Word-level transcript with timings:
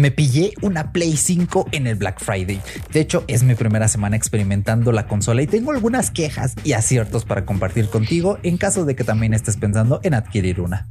Me 0.00 0.10
pillé 0.10 0.54
una 0.62 0.92
Play 0.92 1.14
5 1.14 1.68
en 1.72 1.86
el 1.86 1.94
Black 1.94 2.20
Friday. 2.24 2.58
De 2.90 3.00
hecho, 3.00 3.22
es 3.28 3.42
mi 3.42 3.54
primera 3.54 3.86
semana 3.86 4.16
experimentando 4.16 4.92
la 4.92 5.06
consola 5.06 5.42
y 5.42 5.46
tengo 5.46 5.72
algunas 5.72 6.10
quejas 6.10 6.54
y 6.64 6.72
aciertos 6.72 7.26
para 7.26 7.44
compartir 7.44 7.86
contigo 7.90 8.38
en 8.42 8.56
caso 8.56 8.86
de 8.86 8.96
que 8.96 9.04
también 9.04 9.34
estés 9.34 9.58
pensando 9.58 10.00
en 10.02 10.14
adquirir 10.14 10.62
una. 10.62 10.88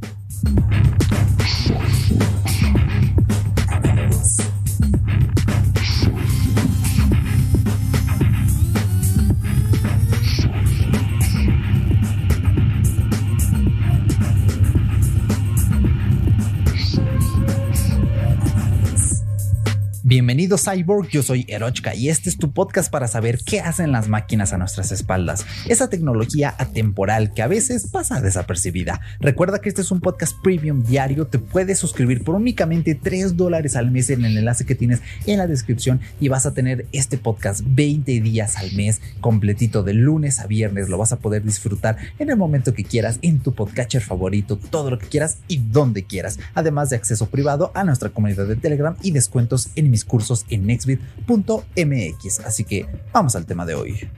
Bienvenido 20.40 20.58
Cyborg, 20.58 21.10
yo 21.10 21.22
soy 21.22 21.44
Erochka 21.50 21.94
y 21.96 22.08
este 22.08 22.30
es 22.30 22.38
tu 22.38 22.54
podcast 22.54 22.90
para 22.90 23.10
saber 23.10 23.40
qué 23.46 23.60
hacen 23.60 23.92
las 23.92 24.08
máquinas 24.08 24.54
a 24.54 24.58
nuestras 24.58 24.94
espaldas. 24.94 25.46
Esa 25.68 25.90
tecnología 25.90 26.56
atemporal 26.58 27.34
que 27.34 27.42
a 27.42 27.48
veces 27.48 27.88
pasa 27.88 28.22
desapercibida. 28.22 29.02
Recuerda 29.20 29.60
que 29.60 29.68
este 29.68 29.82
es 29.82 29.92
un 29.92 30.00
podcast 30.00 30.38
premium 30.42 30.82
diario, 30.82 31.28
te 31.28 31.40
puedes 31.40 31.78
suscribir 31.78 32.24
por 32.24 32.36
únicamente 32.36 32.96
3 32.96 33.36
dólares 33.36 33.76
al 33.76 33.92
mes 33.92 34.10
en 34.12 34.24
el 34.24 34.38
enlace 34.38 34.66
que 34.66 34.76
tienes 34.76 35.02
en 35.26 35.40
la 35.40 35.46
descripción 35.46 36.00
y 36.22 36.30
vas 36.30 36.46
a 36.46 36.54
tener 36.54 36.86
este 36.94 37.18
podcast 37.18 37.60
20 37.66 38.22
días 38.22 38.56
al 38.56 38.72
mes 38.72 39.02
completito 39.20 39.84
de 39.84 39.94
lunes 39.94 40.40
a 40.40 40.48
viernes. 40.48 40.88
Lo 40.88 40.98
vas 40.98 41.12
a 41.12 41.20
poder 41.20 41.44
disfrutar 41.44 41.98
en 42.18 42.30
el 42.30 42.38
momento 42.38 42.74
que 42.74 42.86
quieras, 42.86 43.20
en 43.24 43.40
tu 43.40 43.54
podcatcher 43.54 44.02
favorito, 44.02 44.58
todo 44.58 44.90
lo 44.90 45.00
que 45.00 45.08
quieras 45.08 45.40
y 45.50 45.58
donde 45.58 46.06
quieras. 46.06 46.40
Además 46.54 46.90
de 46.90 46.96
acceso 46.96 47.26
privado 47.26 47.74
a 47.76 47.84
nuestra 47.84 48.12
comunidad 48.12 48.48
de 48.48 48.56
Telegram 48.56 48.96
y 49.02 49.12
descuentos 49.12 49.68
en 49.76 49.92
mi 49.92 50.00
cursos 50.00 50.29
en 50.50 50.66
nextbit.mx. 50.66 52.40
Así 52.46 52.64
que 52.64 52.86
vamos 53.12 53.36
al 53.36 53.46
tema 53.46 53.66
de 53.66 53.76
hoy. 53.76 54.10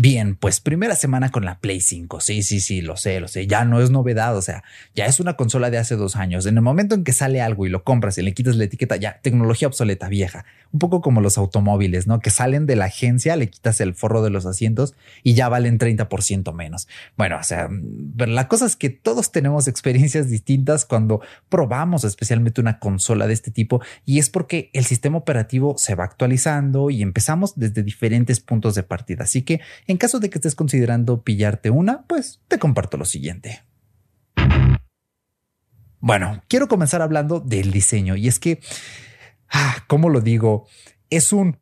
Bien, 0.00 0.34
pues 0.34 0.60
primera 0.60 0.96
semana 0.96 1.30
con 1.30 1.44
la 1.44 1.58
Play 1.58 1.82
5. 1.82 2.22
Sí, 2.22 2.42
sí, 2.42 2.60
sí, 2.60 2.80
lo 2.80 2.96
sé, 2.96 3.20
lo 3.20 3.28
sé. 3.28 3.46
Ya 3.46 3.66
no 3.66 3.82
es 3.82 3.90
novedad. 3.90 4.34
O 4.34 4.40
sea, 4.40 4.64
ya 4.94 5.04
es 5.04 5.20
una 5.20 5.34
consola 5.36 5.68
de 5.68 5.76
hace 5.76 5.94
dos 5.94 6.16
años. 6.16 6.46
En 6.46 6.56
el 6.56 6.62
momento 6.62 6.94
en 6.94 7.04
que 7.04 7.12
sale 7.12 7.42
algo 7.42 7.66
y 7.66 7.68
lo 7.68 7.84
compras 7.84 8.16
y 8.16 8.22
le 8.22 8.32
quitas 8.32 8.56
la 8.56 8.64
etiqueta, 8.64 8.96
ya 8.96 9.20
tecnología 9.20 9.68
obsoleta, 9.68 10.08
vieja. 10.08 10.46
Un 10.72 10.78
poco 10.78 11.02
como 11.02 11.20
los 11.20 11.36
automóviles, 11.36 12.06
¿no? 12.06 12.20
Que 12.20 12.30
salen 12.30 12.64
de 12.64 12.76
la 12.76 12.86
agencia, 12.86 13.36
le 13.36 13.50
quitas 13.50 13.78
el 13.82 13.94
forro 13.94 14.22
de 14.22 14.30
los 14.30 14.46
asientos 14.46 14.94
y 15.22 15.34
ya 15.34 15.50
valen 15.50 15.78
30% 15.78 16.54
menos. 16.54 16.88
Bueno, 17.18 17.36
o 17.38 17.44
sea, 17.44 17.68
pero 18.16 18.32
la 18.32 18.48
cosa 18.48 18.64
es 18.64 18.76
que 18.76 18.88
todos 18.88 19.32
tenemos 19.32 19.68
experiencias 19.68 20.30
distintas 20.30 20.86
cuando 20.86 21.20
probamos 21.50 22.04
especialmente 22.04 22.62
una 22.62 22.78
consola 22.78 23.26
de 23.26 23.34
este 23.34 23.50
tipo 23.50 23.82
y 24.06 24.18
es 24.18 24.30
porque 24.30 24.70
el 24.72 24.86
sistema 24.86 25.18
operativo 25.18 25.74
se 25.76 25.94
va 25.94 26.04
actualizando 26.04 26.88
y 26.88 27.02
empezamos 27.02 27.52
desde 27.56 27.82
diferentes 27.82 28.40
puntos 28.40 28.74
de 28.74 28.82
partida. 28.82 29.24
Así 29.24 29.42
que 29.42 29.60
en 29.90 29.98
caso 29.98 30.20
de 30.20 30.30
que 30.30 30.38
estés 30.38 30.54
considerando 30.54 31.22
pillarte 31.22 31.70
una, 31.70 32.02
pues 32.06 32.40
te 32.48 32.58
comparto 32.58 32.96
lo 32.96 33.04
siguiente. 33.04 33.62
Bueno, 36.00 36.42
quiero 36.48 36.68
comenzar 36.68 37.02
hablando 37.02 37.40
del 37.40 37.72
diseño 37.72 38.16
y 38.16 38.28
es 38.28 38.38
que, 38.38 38.60
ah, 39.50 39.84
¿cómo 39.86 40.08
lo 40.08 40.20
digo? 40.20 40.66
Es 41.10 41.32
un 41.32 41.58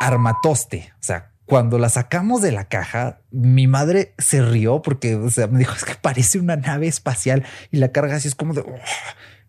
armatoste. 0.00 0.92
O 0.94 1.02
sea, 1.02 1.32
cuando 1.44 1.78
la 1.78 1.88
sacamos 1.88 2.42
de 2.42 2.52
la 2.52 2.68
caja, 2.68 3.22
mi 3.30 3.66
madre 3.66 4.14
se 4.18 4.40
rió 4.40 4.80
porque 4.80 5.16
o 5.16 5.30
sea, 5.30 5.48
me 5.48 5.58
dijo 5.58 5.74
es 5.74 5.84
que 5.84 5.96
parece 5.96 6.38
una 6.38 6.56
nave 6.56 6.86
espacial 6.86 7.44
y 7.70 7.78
la 7.78 7.92
carga 7.92 8.16
así 8.16 8.28
es 8.28 8.36
como 8.36 8.54
de 8.54 8.60
oh, 8.60 8.78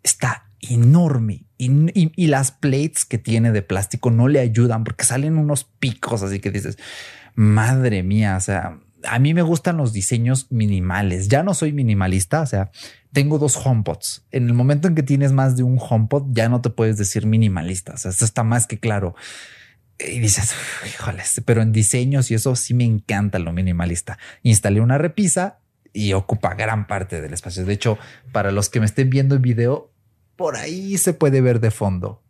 está 0.03 0.47
enorme 0.61 1.45
y, 1.57 2.27
las 2.27 2.51
plates 2.51 3.05
que 3.05 3.17
tiene 3.17 3.51
de 3.51 3.61
plástico 3.61 4.09
no 4.11 4.27
le 4.27 4.39
ayudan 4.39 4.83
porque 4.83 5.05
salen 5.05 5.37
unos 5.37 5.63
picos 5.63 6.23
así 6.23 6.39
que 6.39 6.51
dices 6.51 6.77
madre 7.35 8.03
mía, 8.03 8.37
o 8.37 8.41
sea, 8.41 8.79
a 9.03 9.19
mí 9.19 9.33
me 9.33 9.41
gustan 9.41 9.77
los 9.77 9.93
diseños 9.93 10.47
minimales. 10.51 11.27
Ya 11.27 11.43
no 11.43 11.53
soy 11.53 11.73
minimalista, 11.73 12.41
o 12.41 12.45
sea, 12.45 12.71
tengo 13.13 13.39
dos 13.39 13.57
HomePods. 13.57 14.25
En 14.31 14.47
el 14.47 14.53
momento 14.53 14.87
en 14.87 14.95
que 14.95 15.03
tienes 15.03 15.31
más 15.31 15.57
de 15.57 15.63
un 15.63 15.77
HomePod, 15.79 16.27
ya 16.31 16.49
no 16.49 16.61
te 16.61 16.69
puedes 16.69 16.97
decir 16.97 17.25
minimalista. 17.25 17.93
O 17.93 17.97
sea, 17.97 18.11
esto 18.11 18.25
está 18.25 18.43
más 18.43 18.67
que 18.67 18.79
claro. 18.79 19.15
Y 19.99 20.19
dices, 20.19 20.53
híjoles, 20.87 21.41
pero 21.45 21.61
en 21.61 21.71
diseños 21.71 22.31
y 22.31 22.35
eso 22.35 22.55
sí 22.55 22.73
me 22.73 22.85
encanta 22.85 23.39
lo 23.39 23.53
minimalista. 23.53 24.17
Instalé 24.43 24.81
una 24.81 24.97
repisa 24.97 25.59
y 25.93 26.13
ocupa 26.13 26.53
gran 26.55 26.87
parte 26.87 27.21
del 27.21 27.33
espacio. 27.33 27.65
De 27.65 27.73
hecho, 27.73 27.97
para 28.31 28.51
los 28.51 28.69
que 28.69 28.79
me 28.79 28.85
estén 28.85 29.09
viendo 29.09 29.35
en 29.35 29.41
video, 29.41 29.91
por 30.35 30.55
ahí 30.55 30.97
se 30.97 31.13
puede 31.13 31.41
ver 31.41 31.59
de 31.59 31.71
fondo 31.71 32.23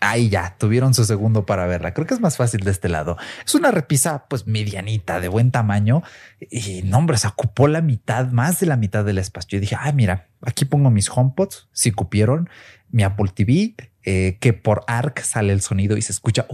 ahí 0.00 0.28
ya 0.28 0.56
tuvieron 0.58 0.94
su 0.94 1.04
segundo 1.04 1.46
para 1.46 1.66
verla. 1.66 1.94
Creo 1.94 2.06
que 2.06 2.14
es 2.14 2.20
más 2.20 2.36
fácil 2.36 2.60
de 2.60 2.70
este 2.70 2.88
lado. 2.88 3.16
Es 3.44 3.54
una 3.54 3.70
repisa 3.70 4.26
pues 4.28 4.46
medianita, 4.46 5.20
de 5.20 5.28
buen 5.28 5.50
tamaño 5.50 6.02
y 6.50 6.82
no, 6.82 6.98
hombre, 6.98 7.16
se 7.18 7.28
ocupó 7.28 7.68
la 7.68 7.80
mitad, 7.80 8.30
más 8.30 8.60
de 8.60 8.66
la 8.66 8.76
mitad 8.76 9.04
del 9.04 9.18
espacio. 9.18 9.56
Yo 9.56 9.60
dije, 9.60 9.76
ah, 9.78 9.92
mira, 9.92 10.28
aquí 10.42 10.64
pongo 10.64 10.90
mis 10.90 11.10
HomePods, 11.10 11.68
si 11.72 11.90
cupieron, 11.90 12.48
mi 12.90 13.02
Apple 13.02 13.30
TV, 13.34 13.74
eh, 14.04 14.38
que 14.40 14.52
por 14.52 14.84
ARC 14.86 15.20
sale 15.20 15.52
el 15.52 15.60
sonido 15.60 15.96
y 15.96 16.02
se 16.02 16.12
escucha 16.12 16.46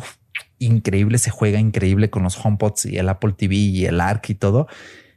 increíble, 0.58 1.18
se 1.18 1.30
juega 1.30 1.58
increíble 1.58 2.10
con 2.10 2.22
los 2.22 2.42
HomePods 2.42 2.86
y 2.86 2.98
el 2.98 3.08
Apple 3.08 3.34
TV 3.36 3.54
y 3.54 3.86
el 3.86 4.00
ARC 4.00 4.30
y 4.30 4.34
todo. 4.34 4.66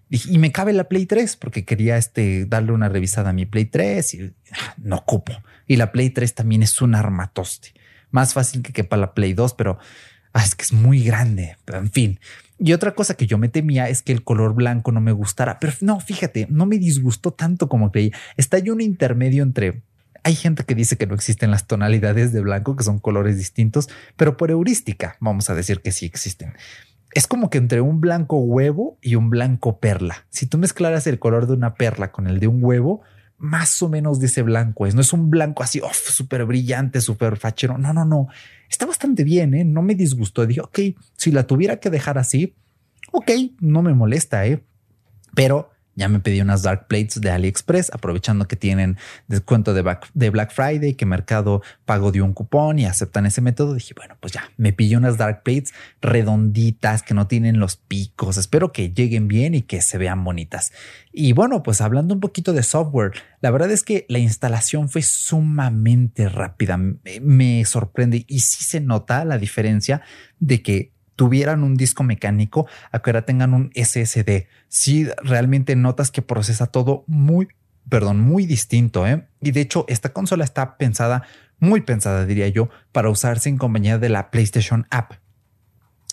Y 0.09 0.37
me 0.37 0.53
cabe 0.53 0.71
la 0.71 0.85
Play 0.85 1.05
3 1.05 1.35
porque 1.35 1.65
quería 1.65 1.97
este, 1.97 2.45
darle 2.45 2.71
una 2.71 2.87
revisada 2.87 3.31
a 3.31 3.33
mi 3.33 3.45
Play 3.45 3.65
3 3.65 4.13
y 4.13 4.33
ah, 4.53 4.75
no 4.77 5.03
cupo. 5.03 5.33
Y 5.67 5.75
la 5.75 5.91
Play 5.91 6.11
3 6.11 6.33
también 6.33 6.63
es 6.63 6.81
un 6.81 6.95
armatoste 6.95 7.73
más 8.11 8.33
fácil 8.33 8.61
que 8.61 8.73
quepa 8.73 8.97
la 8.97 9.13
Play 9.13 9.33
2, 9.33 9.53
pero 9.53 9.77
ah, 10.33 10.43
es 10.43 10.55
que 10.55 10.63
es 10.63 10.73
muy 10.73 11.03
grande. 11.03 11.57
En 11.67 11.91
fin. 11.91 12.19
Y 12.59 12.73
otra 12.73 12.95
cosa 12.95 13.15
que 13.15 13.27
yo 13.27 13.37
me 13.37 13.49
temía 13.49 13.89
es 13.89 14.01
que 14.01 14.11
el 14.11 14.23
color 14.23 14.55
blanco 14.55 14.91
no 14.91 14.99
me 14.99 15.11
gustara, 15.11 15.59
pero 15.59 15.73
no, 15.81 15.99
fíjate, 15.99 16.47
no 16.49 16.65
me 16.65 16.79
disgustó 16.79 17.31
tanto 17.31 17.69
como 17.69 17.91
creí. 17.91 18.11
Está 18.35 18.57
ahí 18.57 18.69
un 18.69 18.81
intermedio 18.81 19.43
entre 19.43 19.83
hay 20.23 20.35
gente 20.35 20.63
que 20.65 20.75
dice 20.75 20.97
que 20.97 21.07
no 21.07 21.15
existen 21.15 21.51
las 21.51 21.67
tonalidades 21.67 22.33
de 22.33 22.41
blanco, 22.41 22.75
que 22.75 22.83
son 22.83 22.99
colores 22.99 23.37
distintos, 23.37 23.87
pero 24.17 24.35
por 24.35 24.51
heurística 24.51 25.15
vamos 25.21 25.49
a 25.49 25.55
decir 25.55 25.79
que 25.81 25.93
sí 25.93 26.05
existen. 26.05 26.53
Es 27.13 27.27
como 27.27 27.49
que 27.49 27.57
entre 27.57 27.79
un 27.79 28.01
blanco 28.01 28.37
huevo 28.37 28.97
y 29.01 29.15
un 29.15 29.29
blanco 29.29 29.79
perla. 29.79 30.25
Si 30.29 30.45
tú 30.45 30.57
mezclaras 30.57 31.07
el 31.07 31.19
color 31.19 31.47
de 31.47 31.53
una 31.53 31.75
perla 31.75 32.11
con 32.11 32.27
el 32.27 32.41
de 32.41 32.47
un 32.47 32.61
huevo, 32.61 33.03
más 33.37 33.81
o 33.81 33.89
menos 33.89 34.19
de 34.19 34.25
ese 34.27 34.41
blanco 34.41 34.85
es. 34.85 34.95
No 34.95 35.01
es 35.01 35.13
un 35.13 35.29
blanco 35.29 35.63
así, 35.63 35.81
súper 35.91 36.45
brillante, 36.45 37.01
súper 37.01 37.37
fachero. 37.37 37.77
No, 37.77 37.93
no, 37.93 38.05
no. 38.05 38.27
Está 38.69 38.85
bastante 38.85 39.23
bien, 39.23 39.53
¿eh? 39.53 39.63
No 39.63 39.81
me 39.81 39.95
disgustó. 39.95 40.45
Dije, 40.45 40.61
ok, 40.61 40.79
si 41.15 41.31
la 41.31 41.45
tuviera 41.45 41.79
que 41.79 41.89
dejar 41.89 42.17
así, 42.17 42.55
ok, 43.11 43.31
no 43.59 43.81
me 43.81 43.93
molesta, 43.93 44.45
¿eh? 44.47 44.63
Pero 45.35 45.69
ya 45.97 46.07
me 46.07 46.19
pedí 46.19 46.39
unas 46.39 46.61
Dark 46.61 46.87
Plates 46.87 47.19
de 47.19 47.31
AliExpress, 47.31 47.91
aprovechando 47.91 48.47
que 48.47 48.55
tienen 48.55 48.97
descuento 49.27 49.73
de 49.73 49.81
Black, 49.81 50.07
de 50.13 50.29
Black 50.29 50.53
Friday, 50.53 50.93
que 50.93 51.07
Mercado 51.07 51.63
pago 51.85 52.11
de 52.11 52.21
un 52.21 52.33
cupón 52.33 52.77
y 52.77 52.85
aceptan 52.85 53.25
ese 53.25 53.41
método. 53.41 53.73
Dije, 53.73 53.95
bueno, 53.97 54.15
pues 54.19 54.31
ya, 54.31 54.49
me 54.57 54.73
pillé 54.73 54.95
unas 54.95 55.17
Dark 55.17 55.41
Plates 55.41 55.73
redonditas 55.99 57.01
que 57.01 57.15
no 57.15 57.27
tienen 57.27 57.59
los 57.59 57.77
picos. 57.77 58.37
Espero 58.37 58.71
que 58.71 58.93
lleguen 58.93 59.27
bien 59.27 59.55
y 59.55 59.63
que 59.63 59.81
se 59.81 59.97
vean 59.97 60.23
bonitas. 60.23 60.71
Y 61.11 61.33
bueno, 61.33 61.63
pues 61.63 61.81
hablando 61.81 62.13
un 62.13 62.19
poquito 62.19 62.53
de 62.53 62.61
software, 62.61 63.13
la 63.41 63.49
verdad 63.49 63.71
es 63.71 63.81
que 63.81 64.05
la 64.07 64.19
instalación 64.19 64.89
fue 64.89 65.01
sumamente 65.01 66.29
rápida. 66.29 66.77
Me 66.77 67.65
sorprende 67.65 68.23
y 68.27 68.41
sí 68.41 68.63
se 68.63 68.81
nota 68.81 69.25
la 69.25 69.39
diferencia 69.39 70.03
de 70.39 70.61
que 70.61 70.96
tuvieran 71.17 71.63
un 71.63 71.75
disco 71.75 72.03
mecánico 72.03 72.67
a 72.91 72.99
que 72.99 73.09
ahora 73.09 73.23
tengan 73.23 73.53
un 73.53 73.71
SSD. 73.75 74.47
Si 74.69 75.05
realmente 75.23 75.75
notas 75.75 76.11
que 76.11 76.21
procesa 76.21 76.67
todo 76.67 77.03
muy, 77.07 77.49
perdón, 77.89 78.21
muy 78.21 78.45
distinto. 78.45 79.05
¿eh? 79.05 79.27
Y 79.41 79.51
de 79.51 79.61
hecho, 79.61 79.83
esta 79.89 80.13
consola 80.13 80.45
está 80.45 80.77
pensada, 80.77 81.23
muy 81.59 81.81
pensada, 81.81 82.25
diría 82.25 82.47
yo, 82.47 82.69
para 82.93 83.09
usarse 83.09 83.49
en 83.49 83.57
compañía 83.57 83.97
de 83.97 84.09
la 84.09 84.29
PlayStation 84.29 84.87
App. 84.91 85.13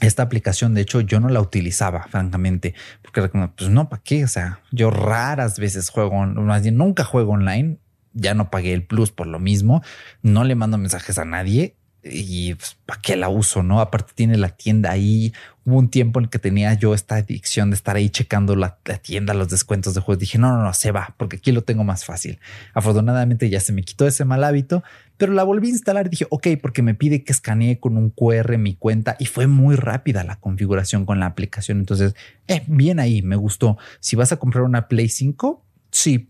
Esta 0.00 0.24
aplicación, 0.24 0.74
de 0.74 0.80
hecho, 0.80 1.02
yo 1.02 1.20
no 1.20 1.28
la 1.28 1.40
utilizaba, 1.40 2.08
francamente, 2.08 2.74
porque 3.02 3.28
pues 3.56 3.70
no, 3.70 3.88
¿para 3.88 4.02
qué? 4.02 4.24
O 4.24 4.28
sea, 4.28 4.60
yo 4.72 4.90
raras 4.90 5.58
veces 5.58 5.88
juego, 5.90 6.26
más 6.26 6.62
bien 6.62 6.76
nunca 6.76 7.04
juego 7.04 7.32
online, 7.32 7.78
ya 8.12 8.34
no 8.34 8.50
pagué 8.50 8.72
el 8.72 8.84
plus 8.84 9.12
por 9.12 9.28
lo 9.28 9.38
mismo, 9.38 9.82
no 10.22 10.44
le 10.44 10.56
mando 10.56 10.78
mensajes 10.78 11.18
a 11.18 11.24
nadie 11.24 11.76
y 12.04 12.54
pues, 12.54 12.76
¿para 12.84 13.00
qué 13.00 13.16
la 13.16 13.28
uso? 13.28 13.62
No, 13.62 13.80
aparte 13.80 14.12
tiene 14.14 14.36
la 14.36 14.50
tienda 14.50 14.90
ahí. 14.90 15.32
Hubo 15.64 15.78
un 15.78 15.88
tiempo 15.88 16.20
en 16.20 16.26
que 16.26 16.38
tenía 16.38 16.74
yo 16.74 16.92
esta 16.92 17.16
adicción 17.16 17.70
de 17.70 17.76
estar 17.76 17.96
ahí 17.96 18.10
checando 18.10 18.54
la, 18.56 18.76
tienda, 19.02 19.32
los 19.32 19.48
descuentos 19.48 19.94
de 19.94 20.02
juegos. 20.02 20.20
Dije, 20.20 20.36
no, 20.36 20.54
no, 20.54 20.62
no, 20.62 20.74
se 20.74 20.92
va, 20.92 21.14
porque 21.16 21.36
aquí 21.36 21.52
lo 21.52 21.62
tengo 21.62 21.82
más 21.82 22.04
fácil. 22.04 22.38
Afortunadamente 22.74 23.48
ya 23.48 23.60
se 23.60 23.72
me 23.72 23.82
quitó 23.82 24.06
ese 24.06 24.26
mal 24.26 24.44
hábito, 24.44 24.84
pero 25.16 25.32
la 25.32 25.42
volví 25.44 25.68
a 25.68 25.70
instalar. 25.70 26.10
Dije, 26.10 26.26
ok, 26.28 26.48
porque 26.60 26.82
me 26.82 26.94
pide 26.94 27.24
que 27.24 27.32
escanee 27.32 27.80
con 27.80 27.96
un 27.96 28.10
QR 28.10 28.58
mi 28.58 28.74
cuenta 28.74 29.16
y 29.18 29.24
fue 29.24 29.46
muy 29.46 29.74
rápida 29.74 30.24
la 30.24 30.36
configuración 30.36 31.06
con 31.06 31.20
la 31.20 31.26
aplicación. 31.26 31.78
Entonces, 31.78 32.14
eh, 32.48 32.62
bien 32.66 33.00
ahí, 33.00 33.22
me 33.22 33.36
gustó. 33.36 33.78
Si 34.00 34.16
vas 34.16 34.32
a 34.32 34.36
comprar 34.36 34.64
una 34.64 34.88
Play 34.88 35.08
5, 35.08 35.64
sí, 35.90 36.28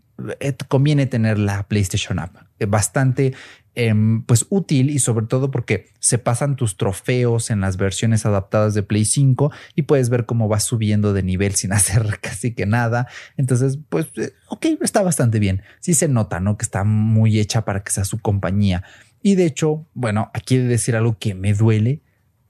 conviene 0.69 1.07
tener 1.07 1.39
la 1.39 1.67
PlayStation 1.69 2.19
App. 2.19 2.37
Eh, 2.59 2.67
bastante 2.67 3.35
Em, 3.77 4.23
pues 4.23 4.47
útil 4.51 4.89
y 4.89 5.01
sobre 5.01 5.27
todo 5.27 5.51
porque 5.51 5.89
se 5.99 6.19
pasan 6.19 6.55
tus 6.55 6.77
trofeos 6.77 7.51
en 7.51 7.61
las 7.61 7.77
versiones 7.77 8.25
adaptadas 8.25 8.73
de 8.73 8.85
Play 8.85 9.05
5 9.05 9.51
y 9.75 9.83
puedes 9.83 10.11
ver 10.11 10.27
cómo 10.27 10.47
vas 10.47 10.63
subiendo 10.63 11.13
de 11.13 11.25
nivel 11.25 11.55
sin 11.57 11.73
hacer 11.73 12.21
casi 12.21 12.55
que 12.55 12.67
nada. 12.67 13.09
Entonces, 13.37 13.81
pues, 13.89 14.07
eh, 14.17 14.33
ok, 14.49 14.67
está 14.81 15.03
bastante 15.03 15.41
bien. 15.41 15.63
Sí 15.81 15.95
se 15.95 16.07
nota, 16.07 16.39
¿no? 16.39 16.57
Que 16.57 16.65
está 16.65 16.85
muy 16.85 17.41
hecha 17.41 17.65
para 17.65 17.83
que 17.83 17.91
sea 17.91 18.05
su 18.05 18.21
compañía. 18.21 18.85
Y 19.23 19.35
de 19.35 19.47
hecho, 19.47 19.89
bueno, 19.95 20.31
aquí 20.35 20.57
de 20.57 20.69
decir 20.69 20.95
algo 20.95 21.19
que 21.19 21.35
me 21.35 21.53
duele. 21.53 22.01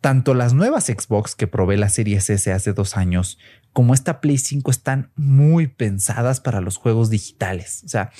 Tanto 0.02 0.34
las 0.34 0.52
nuevas 0.52 0.84
Xbox 0.84 1.34
que 1.34 1.46
probé 1.46 1.78
la 1.78 1.88
serie 1.88 2.18
S 2.18 2.52
hace 2.52 2.72
dos 2.74 2.98
años 2.98 3.38
como 3.74 3.92
esta 3.92 4.20
Play 4.22 4.38
5 4.38 4.70
están 4.70 5.10
muy 5.16 5.66
pensadas 5.66 6.40
para 6.40 6.62
los 6.62 6.78
juegos 6.78 7.10
digitales. 7.10 7.82
O 7.84 7.88
sea, 7.88 8.12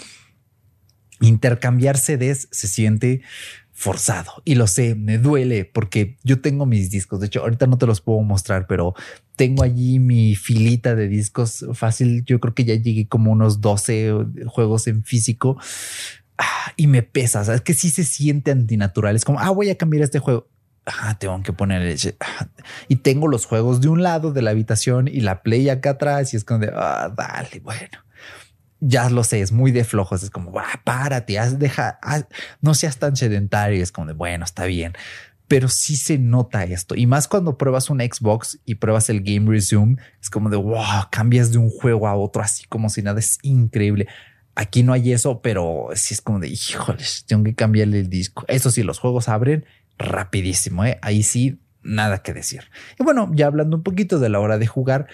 intercambiar 1.21 1.97
CDs 1.97 2.49
se 2.51 2.67
siente 2.67 3.23
forzado 3.73 4.43
y 4.45 4.57
lo 4.57 4.67
sé, 4.67 4.95
me 4.95 5.19
duele 5.19 5.65
porque 5.65 6.17
yo 6.25 6.41
tengo 6.41 6.67
mis 6.67 6.91
discos. 6.91 7.21
De 7.21 7.27
hecho, 7.27 7.41
ahorita 7.41 7.67
no 7.69 7.79
te 7.79 7.87
los 7.87 8.01
puedo 8.01 8.21
mostrar, 8.21 8.67
pero 8.67 8.95
tengo 9.37 9.63
allí 9.63 10.01
mi 10.01 10.35
filita 10.35 10.97
de 10.97 11.09
discos 11.09 11.65
fácil. 11.73 12.25
Yo 12.25 12.41
creo 12.41 12.55
que 12.55 12.65
ya 12.65 12.75
llegué 12.75 13.07
como 13.07 13.31
unos 13.31 13.61
12 13.61 14.13
juegos 14.47 14.89
en 14.89 15.05
físico 15.05 15.57
ah, 16.37 16.73
y 16.77 16.89
me 16.89 17.03
pesa. 17.03 17.45
¿sabes? 17.45 17.61
que 17.61 17.75
sí 17.75 17.91
se 17.91 18.03
siente 18.03 18.51
antinatural. 18.51 19.15
Es 19.15 19.25
como, 19.25 19.39
ah, 19.39 19.51
voy 19.51 19.71
a 19.71 19.79
cambiar 19.79 20.03
este 20.03 20.19
juego. 20.19 20.49
Ah, 20.87 21.17
tengo 21.19 21.43
que 21.43 21.53
poner 21.53 21.97
ah, 22.21 22.49
y 22.89 22.97
tengo 22.97 23.27
los 23.27 23.47
juegos 23.47 23.81
de 23.81 23.89
un 23.89 24.03
lado 24.03 24.33
de 24.33 24.43
la 24.43 24.51
habitación 24.51 25.09
y 25.09 25.21
la 25.21 25.43
play 25.43 25.71
acá 25.71 25.91
atrás 25.91 26.35
y 26.35 26.37
es 26.37 26.45
como 26.45 26.61
de 26.61 26.73
ah, 26.75 27.11
dale, 27.17 27.61
bueno 27.61 28.05
ya 28.87 29.09
lo 29.09 29.25
sé, 29.25 29.41
es 29.41 29.53
muy 29.53 29.73
de 29.73 29.85
flojos. 29.85 30.23
Es 30.23 30.31
como, 30.31 30.59
ah, 30.59 30.81
párate, 30.85 31.39
haz, 31.39 31.59
deja, 31.59 31.99
no 32.61 32.75
seas 32.75 32.99
tan 32.99 33.17
sedentario. 33.17 33.83
Es 33.83 33.93
como 33.93 34.09
de, 34.09 34.13
bueno, 34.13 34.45
está 34.45 34.67
bien. 34.67 34.93
Pero 35.49 35.69
sí 35.69 35.97
se 35.97 36.19
nota 36.19 36.65
esto. 36.65 36.95
Y 36.95 37.07
más 37.07 37.29
cuando 37.29 37.59
pruebas 37.59 37.91
un 37.91 38.01
Xbox 38.01 38.59
y 38.65 38.77
pruebas 38.77 39.11
el 39.11 39.23
Game 39.23 39.51
Resume, 39.51 39.97
es 40.21 40.31
como 40.31 40.51
de, 40.51 40.57
wow, 40.57 41.07
cambias 41.11 41.53
de 41.53 41.59
un 41.59 41.71
juego 41.71 42.09
a 42.09 42.15
otro 42.15 42.43
así 42.43 42.65
como 42.67 42.91
si 42.91 43.03
nada. 43.03 43.21
Es 43.21 43.39
increíble. 43.43 44.07
Aquí 44.55 44.83
no 44.83 44.93
hay 44.93 45.13
eso, 45.13 45.41
pero 45.41 45.89
sí 45.95 46.15
es 46.15 46.21
como 46.21 46.39
de, 46.39 46.49
híjoles, 46.49 47.25
tengo 47.27 47.45
que 47.45 47.55
cambiarle 47.55 48.01
el 48.01 48.11
disco. 48.11 48.45
Eso 48.49 48.71
sí, 48.71 48.83
los 48.83 48.99
juegos 48.99 49.29
abren 49.29 49.65
rapidísimo. 49.99 50.85
¿eh? 50.85 50.99
Ahí 51.03 51.23
sí, 51.23 51.61
nada 51.83 52.23
que 52.23 52.33
decir. 52.33 52.65
Y 52.99 53.05
bueno, 53.05 53.31
ya 53.35 53.47
hablando 53.47 53.77
un 53.77 53.83
poquito 53.83 54.19
de 54.19 54.29
la 54.29 54.41
hora 54.41 54.59
de 54.59 54.67
jugar, 54.67 55.07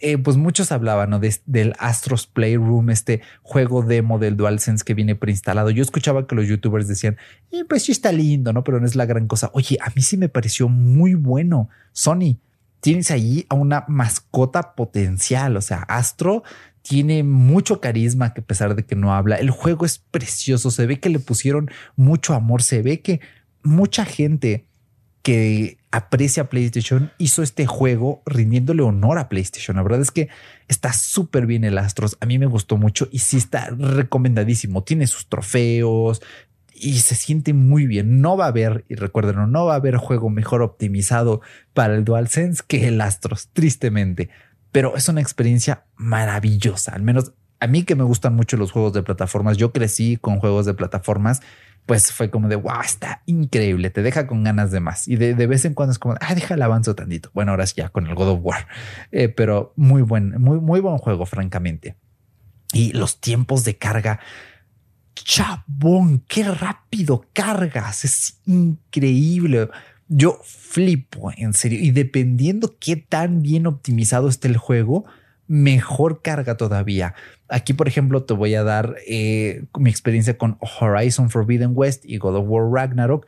eh, 0.00 0.16
pues 0.16 0.38
muchos 0.38 0.72
hablaban 0.72 1.10
¿no? 1.10 1.20
del 1.20 1.74
Astros 1.78 2.26
Playroom, 2.26 2.88
este 2.88 3.20
juego 3.42 3.82
demo 3.82 4.18
del 4.18 4.36
DualSense 4.36 4.84
que 4.84 4.94
viene 4.94 5.14
preinstalado. 5.14 5.70
Yo 5.70 5.82
escuchaba 5.82 6.26
que 6.26 6.34
los 6.34 6.46
youtubers 6.46 6.88
decían, 6.88 7.18
eh, 7.50 7.64
pues 7.68 7.84
sí 7.84 7.92
está 7.92 8.10
lindo, 8.10 8.52
¿no? 8.52 8.64
Pero 8.64 8.80
no 8.80 8.86
es 8.86 8.96
la 8.96 9.04
gran 9.04 9.26
cosa. 9.26 9.50
Oye, 9.52 9.76
a 9.82 9.90
mí 9.94 10.00
sí 10.00 10.16
me 10.16 10.30
pareció 10.30 10.68
muy 10.70 11.14
bueno. 11.14 11.68
Sony, 11.92 12.38
tienes 12.80 13.10
allí 13.10 13.44
a 13.50 13.56
una 13.56 13.84
mascota 13.88 14.74
potencial. 14.74 15.56
O 15.56 15.60
sea, 15.60 15.82
Astro 15.82 16.44
tiene 16.80 17.22
mucho 17.22 17.80
carisma 17.80 18.32
que 18.32 18.40
a 18.40 18.44
pesar 18.44 18.74
de 18.74 18.84
que 18.86 18.96
no 18.96 19.14
habla. 19.14 19.36
El 19.36 19.50
juego 19.50 19.84
es 19.84 19.98
precioso. 19.98 20.70
Se 20.70 20.86
ve 20.86 20.98
que 20.98 21.10
le 21.10 21.18
pusieron 21.18 21.70
mucho 21.94 22.32
amor. 22.32 22.62
Se 22.62 22.80
ve 22.80 23.00
que 23.00 23.20
mucha 23.64 24.04
gente 24.04 24.66
que 25.22 25.78
aprecia 25.90 26.50
PlayStation 26.50 27.10
hizo 27.18 27.42
este 27.42 27.66
juego 27.66 28.22
rindiéndole 28.26 28.82
honor 28.82 29.18
a 29.18 29.30
PlayStation. 29.30 29.76
La 29.76 29.82
verdad 29.82 30.02
es 30.02 30.10
que 30.10 30.28
está 30.68 30.92
súper 30.92 31.46
bien 31.46 31.64
el 31.64 31.78
Astros. 31.78 32.18
A 32.20 32.26
mí 32.26 32.38
me 32.38 32.46
gustó 32.46 32.76
mucho 32.76 33.08
y 33.10 33.20
sí 33.20 33.38
está 33.38 33.70
recomendadísimo. 33.70 34.84
Tiene 34.84 35.06
sus 35.06 35.28
trofeos 35.28 36.20
y 36.74 36.98
se 36.98 37.14
siente 37.14 37.54
muy 37.54 37.86
bien. 37.86 38.20
No 38.20 38.36
va 38.36 38.44
a 38.44 38.48
haber, 38.48 38.84
y 38.88 38.96
recuerden, 38.96 39.50
no 39.50 39.64
va 39.64 39.72
a 39.72 39.76
haber 39.76 39.96
juego 39.96 40.28
mejor 40.28 40.60
optimizado 40.60 41.40
para 41.72 41.94
el 41.94 42.04
DualSense 42.04 42.62
que 42.66 42.88
el 42.88 43.00
Astros, 43.00 43.48
tristemente. 43.54 44.28
Pero 44.72 44.94
es 44.94 45.08
una 45.08 45.22
experiencia 45.22 45.86
maravillosa. 45.96 46.92
Al 46.92 47.02
menos 47.02 47.32
a 47.60 47.66
mí 47.66 47.84
que 47.84 47.94
me 47.94 48.04
gustan 48.04 48.34
mucho 48.34 48.58
los 48.58 48.72
juegos 48.72 48.92
de 48.92 49.02
plataformas. 49.02 49.56
Yo 49.56 49.72
crecí 49.72 50.18
con 50.18 50.38
juegos 50.38 50.66
de 50.66 50.74
plataformas 50.74 51.40
pues 51.86 52.12
fue 52.12 52.30
como 52.30 52.48
de 52.48 52.56
wow, 52.56 52.80
está 52.82 53.22
increíble, 53.26 53.90
te 53.90 54.02
deja 54.02 54.26
con 54.26 54.42
ganas 54.42 54.70
de 54.70 54.80
más. 54.80 55.06
Y 55.06 55.16
de, 55.16 55.34
vez 55.46 55.64
en 55.64 55.74
cuando 55.74 55.92
es 55.92 55.98
como, 55.98 56.14
ah, 56.20 56.34
déjale 56.34 56.64
avanzo 56.64 56.94
tantito. 56.94 57.30
Bueno, 57.34 57.50
ahora 57.50 57.66
sí 57.66 57.74
ya 57.76 57.90
con 57.90 58.06
el 58.06 58.14
God 58.14 58.28
of 58.28 58.40
War, 58.42 58.66
eh, 59.12 59.28
pero 59.28 59.72
muy 59.76 60.02
buen, 60.02 60.40
muy, 60.40 60.60
muy 60.60 60.80
buen 60.80 60.98
juego, 60.98 61.26
francamente. 61.26 61.96
Y 62.72 62.92
los 62.92 63.20
tiempos 63.20 63.64
de 63.64 63.76
carga, 63.76 64.20
chabón, 65.14 66.24
qué 66.26 66.44
rápido 66.44 67.26
cargas, 67.32 68.04
es 68.04 68.40
increíble. 68.46 69.68
Yo 70.08 70.40
flipo, 70.42 71.32
en 71.36 71.52
serio. 71.52 71.80
Y 71.80 71.90
dependiendo 71.90 72.76
qué 72.78 72.96
tan 72.96 73.42
bien 73.42 73.66
optimizado 73.66 74.28
esté 74.28 74.48
el 74.48 74.56
juego, 74.56 75.04
mejor 75.46 76.22
carga 76.22 76.56
todavía. 76.56 77.14
Aquí, 77.48 77.72
por 77.72 77.88
ejemplo, 77.88 78.24
te 78.24 78.34
voy 78.34 78.54
a 78.54 78.62
dar 78.62 78.96
eh, 79.06 79.64
mi 79.78 79.90
experiencia 79.90 80.38
con 80.38 80.58
Horizon 80.60 81.30
Forbidden 81.30 81.72
West 81.74 82.04
y 82.04 82.18
God 82.18 82.36
of 82.36 82.46
War 82.48 82.70
Ragnarok. 82.70 83.26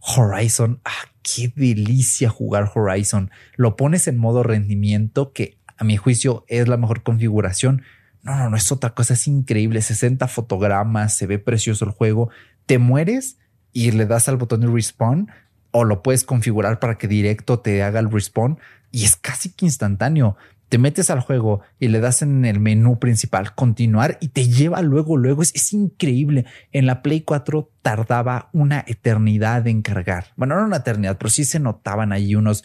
Horizon, 0.00 0.80
ah, 0.84 1.10
qué 1.22 1.52
delicia 1.54 2.30
jugar 2.30 2.70
Horizon. 2.74 3.30
Lo 3.56 3.76
pones 3.76 4.08
en 4.08 4.16
modo 4.16 4.42
rendimiento, 4.42 5.32
que 5.32 5.58
a 5.76 5.84
mi 5.84 5.96
juicio 5.96 6.44
es 6.48 6.68
la 6.68 6.78
mejor 6.78 7.02
configuración. 7.02 7.82
No, 8.22 8.36
no, 8.36 8.50
no 8.50 8.56
es 8.56 8.72
otra 8.72 8.90
cosa, 8.90 9.14
es 9.14 9.26
increíble. 9.26 9.82
60 9.82 10.26
fotogramas, 10.28 11.16
se 11.16 11.26
ve 11.26 11.38
precioso 11.38 11.84
el 11.84 11.90
juego. 11.90 12.30
Te 12.66 12.78
mueres 12.78 13.38
y 13.72 13.90
le 13.90 14.06
das 14.06 14.28
al 14.28 14.36
botón 14.36 14.60
de 14.60 14.66
respawn 14.68 15.30
o 15.70 15.84
lo 15.84 16.02
puedes 16.02 16.24
configurar 16.24 16.80
para 16.80 16.98
que 16.98 17.08
directo 17.08 17.60
te 17.60 17.82
haga 17.82 18.00
el 18.00 18.10
respawn 18.10 18.58
y 18.90 19.04
es 19.04 19.16
casi 19.16 19.50
que 19.50 19.66
instantáneo 19.66 20.36
te 20.70 20.78
metes 20.78 21.10
al 21.10 21.18
juego 21.18 21.62
y 21.80 21.88
le 21.88 21.98
das 21.98 22.22
en 22.22 22.44
el 22.44 22.60
menú 22.60 23.00
principal 23.00 23.56
continuar 23.56 24.18
y 24.20 24.28
te 24.28 24.46
lleva 24.46 24.80
luego, 24.82 25.16
luego. 25.16 25.42
Es, 25.42 25.72
increíble. 25.72 26.46
En 26.70 26.86
la 26.86 27.02
Play 27.02 27.22
4 27.22 27.68
tardaba 27.82 28.50
una 28.52 28.84
eternidad 28.86 29.66
en 29.66 29.82
cargar. 29.82 30.26
Bueno, 30.36 30.54
no 30.54 30.66
una 30.66 30.76
eternidad, 30.76 31.18
pero 31.18 31.28
sí 31.28 31.44
se 31.44 31.58
notaban 31.58 32.12
ahí 32.12 32.36
unos 32.36 32.64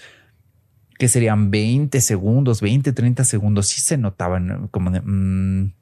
que 1.00 1.08
serían 1.08 1.50
20 1.50 2.00
segundos, 2.00 2.62
20, 2.62 2.94
30 2.94 3.26
segundos. 3.26 3.68
Sí 3.68 3.82
se 3.82 3.98
notaban 3.98 4.68
como 4.70 4.92
de... 4.92 5.02
Mm, 5.02 5.74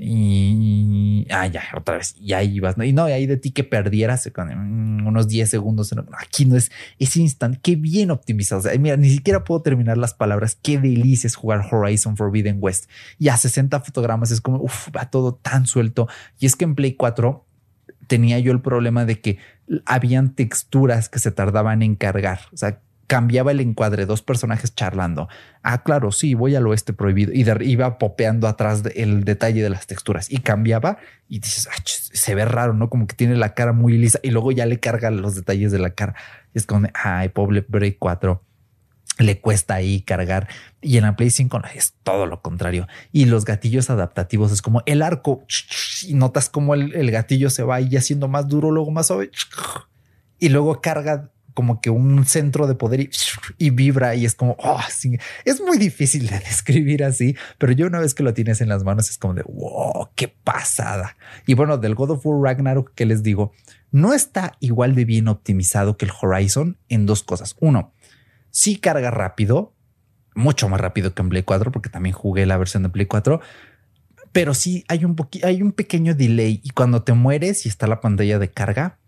y 0.00 1.26
ah, 1.28 1.48
ya, 1.48 1.62
otra 1.74 1.96
vez, 1.96 2.14
y 2.20 2.32
ahí 2.32 2.54
ibas, 2.54 2.78
¿no? 2.78 2.84
Y 2.84 2.92
no, 2.92 3.04
ahí 3.04 3.26
de 3.26 3.36
ti 3.36 3.50
que 3.50 3.64
perdieras 3.64 4.30
con 4.32 4.48
mm, 4.48 5.06
unos 5.06 5.26
10 5.26 5.50
segundos. 5.50 5.92
Aquí 6.16 6.44
no 6.44 6.56
es 6.56 6.70
ese 7.00 7.20
instante, 7.20 7.58
qué 7.60 7.74
bien 7.74 8.12
optimizado. 8.12 8.62
Mira, 8.78 8.96
ni 8.96 9.10
siquiera 9.10 9.42
puedo 9.42 9.60
terminar 9.62 9.98
las 9.98 10.14
palabras. 10.14 10.56
Qué 10.62 10.78
delicia 10.78 11.26
es 11.26 11.34
jugar 11.34 11.66
Horizon 11.70 12.16
Forbidden 12.16 12.58
West. 12.60 12.88
Y 13.18 13.28
a 13.28 13.36
60 13.36 13.80
fotogramas 13.80 14.30
es 14.30 14.40
como, 14.40 14.62
uff, 14.62 14.88
va 14.96 15.10
todo 15.10 15.34
tan 15.34 15.66
suelto. 15.66 16.08
Y 16.38 16.46
es 16.46 16.54
que 16.54 16.64
en 16.64 16.76
Play 16.76 16.94
4 16.94 17.44
tenía 18.06 18.38
yo 18.38 18.52
el 18.52 18.60
problema 18.60 19.04
de 19.04 19.20
que 19.20 19.38
habían 19.84 20.34
texturas 20.34 21.08
que 21.08 21.18
se 21.18 21.32
tardaban 21.32 21.82
en 21.82 21.96
cargar. 21.96 22.40
O 22.52 22.56
sea, 22.56 22.80
cambiaba 23.08 23.50
el 23.50 23.60
encuadre, 23.60 24.06
dos 24.06 24.22
personajes 24.22 24.74
charlando. 24.74 25.28
Ah, 25.62 25.82
claro, 25.82 26.12
sí, 26.12 26.34
voy 26.34 26.54
al 26.54 26.66
oeste 26.66 26.92
prohibido. 26.92 27.32
Y 27.32 27.44
iba 27.70 27.98
popeando 27.98 28.46
atrás 28.46 28.82
el 28.94 29.24
detalle 29.24 29.62
de 29.62 29.70
las 29.70 29.86
texturas 29.86 30.30
y 30.30 30.38
cambiaba 30.38 30.98
y 31.26 31.40
dices, 31.40 31.68
ah, 31.72 31.82
se 31.84 32.34
ve 32.34 32.44
raro, 32.44 32.74
¿no? 32.74 32.90
Como 32.90 33.06
que 33.06 33.16
tiene 33.16 33.34
la 33.34 33.54
cara 33.54 33.72
muy 33.72 33.96
lisa 33.96 34.20
y 34.22 34.30
luego 34.30 34.52
ya 34.52 34.66
le 34.66 34.78
carga 34.78 35.10
los 35.10 35.34
detalles 35.34 35.72
de 35.72 35.78
la 35.78 35.90
cara. 35.90 36.14
Y 36.54 36.58
es 36.58 36.66
como, 36.66 36.86
ay, 36.94 37.30
pobre 37.30 37.64
Break 37.66 37.96
4 37.98 38.44
le 39.18 39.40
cuesta 39.40 39.74
ahí 39.74 40.02
cargar 40.02 40.46
y 40.80 40.96
en 40.96 41.02
la 41.02 41.16
Play 41.16 41.30
5 41.30 41.60
es 41.74 41.94
todo 42.04 42.26
lo 42.26 42.40
contrario. 42.40 42.86
Y 43.10 43.24
los 43.24 43.44
gatillos 43.44 43.90
adaptativos 43.90 44.52
es 44.52 44.62
como 44.62 44.82
el 44.86 45.02
arco 45.02 45.44
y 46.06 46.14
notas 46.14 46.48
como 46.48 46.74
el, 46.74 46.94
el 46.94 47.10
gatillo 47.10 47.50
se 47.50 47.64
va 47.64 47.76
ahí 47.76 47.96
haciendo 47.96 48.28
más 48.28 48.46
duro, 48.46 48.70
luego 48.70 48.92
más 48.92 49.08
suave 49.08 49.30
y 50.38 50.50
luego 50.50 50.80
carga 50.80 51.32
como 51.58 51.80
que 51.80 51.90
un 51.90 52.24
centro 52.24 52.68
de 52.68 52.76
poder 52.76 53.10
y, 53.58 53.70
vibra 53.70 54.14
y 54.14 54.24
es 54.24 54.36
como, 54.36 54.54
oh, 54.60 54.78
es 55.44 55.60
muy 55.60 55.76
difícil 55.76 56.28
de 56.28 56.38
describir 56.48 57.02
así, 57.02 57.34
pero 57.58 57.72
yo 57.72 57.88
una 57.88 57.98
vez 57.98 58.14
que 58.14 58.22
lo 58.22 58.32
tienes 58.32 58.60
en 58.60 58.68
las 58.68 58.84
manos 58.84 59.10
es 59.10 59.18
como 59.18 59.34
de, 59.34 59.42
wow, 59.42 60.08
qué 60.14 60.28
pasada. 60.28 61.16
Y 61.48 61.54
bueno, 61.54 61.76
del 61.76 61.96
God 61.96 62.12
of 62.12 62.24
War 62.24 62.40
Ragnarok, 62.40 62.92
¿qué 62.94 63.06
les 63.06 63.24
digo? 63.24 63.50
No 63.90 64.14
está 64.14 64.52
igual 64.60 64.94
de 64.94 65.04
bien 65.04 65.26
optimizado 65.26 65.96
que 65.96 66.04
el 66.04 66.12
Horizon 66.22 66.78
en 66.88 67.06
dos 67.06 67.24
cosas. 67.24 67.56
Uno, 67.58 67.92
sí 68.50 68.76
carga 68.76 69.10
rápido, 69.10 69.74
mucho 70.36 70.68
más 70.68 70.80
rápido 70.80 71.12
que 71.12 71.22
en 71.22 71.28
Play 71.28 71.42
4, 71.42 71.72
porque 71.72 71.88
también 71.88 72.14
jugué 72.14 72.46
la 72.46 72.56
versión 72.56 72.84
de 72.84 72.90
Play 72.90 73.06
4, 73.06 73.40
pero 74.30 74.54
sí 74.54 74.84
hay 74.86 75.04
un 75.04 75.16
hay 75.42 75.60
un 75.60 75.72
pequeño 75.72 76.14
delay 76.14 76.60
y 76.62 76.70
cuando 76.70 77.02
te 77.02 77.14
mueres 77.14 77.66
y 77.66 77.68
está 77.68 77.88
la 77.88 78.00
pantalla 78.00 78.38
de 78.38 78.48
carga, 78.48 79.00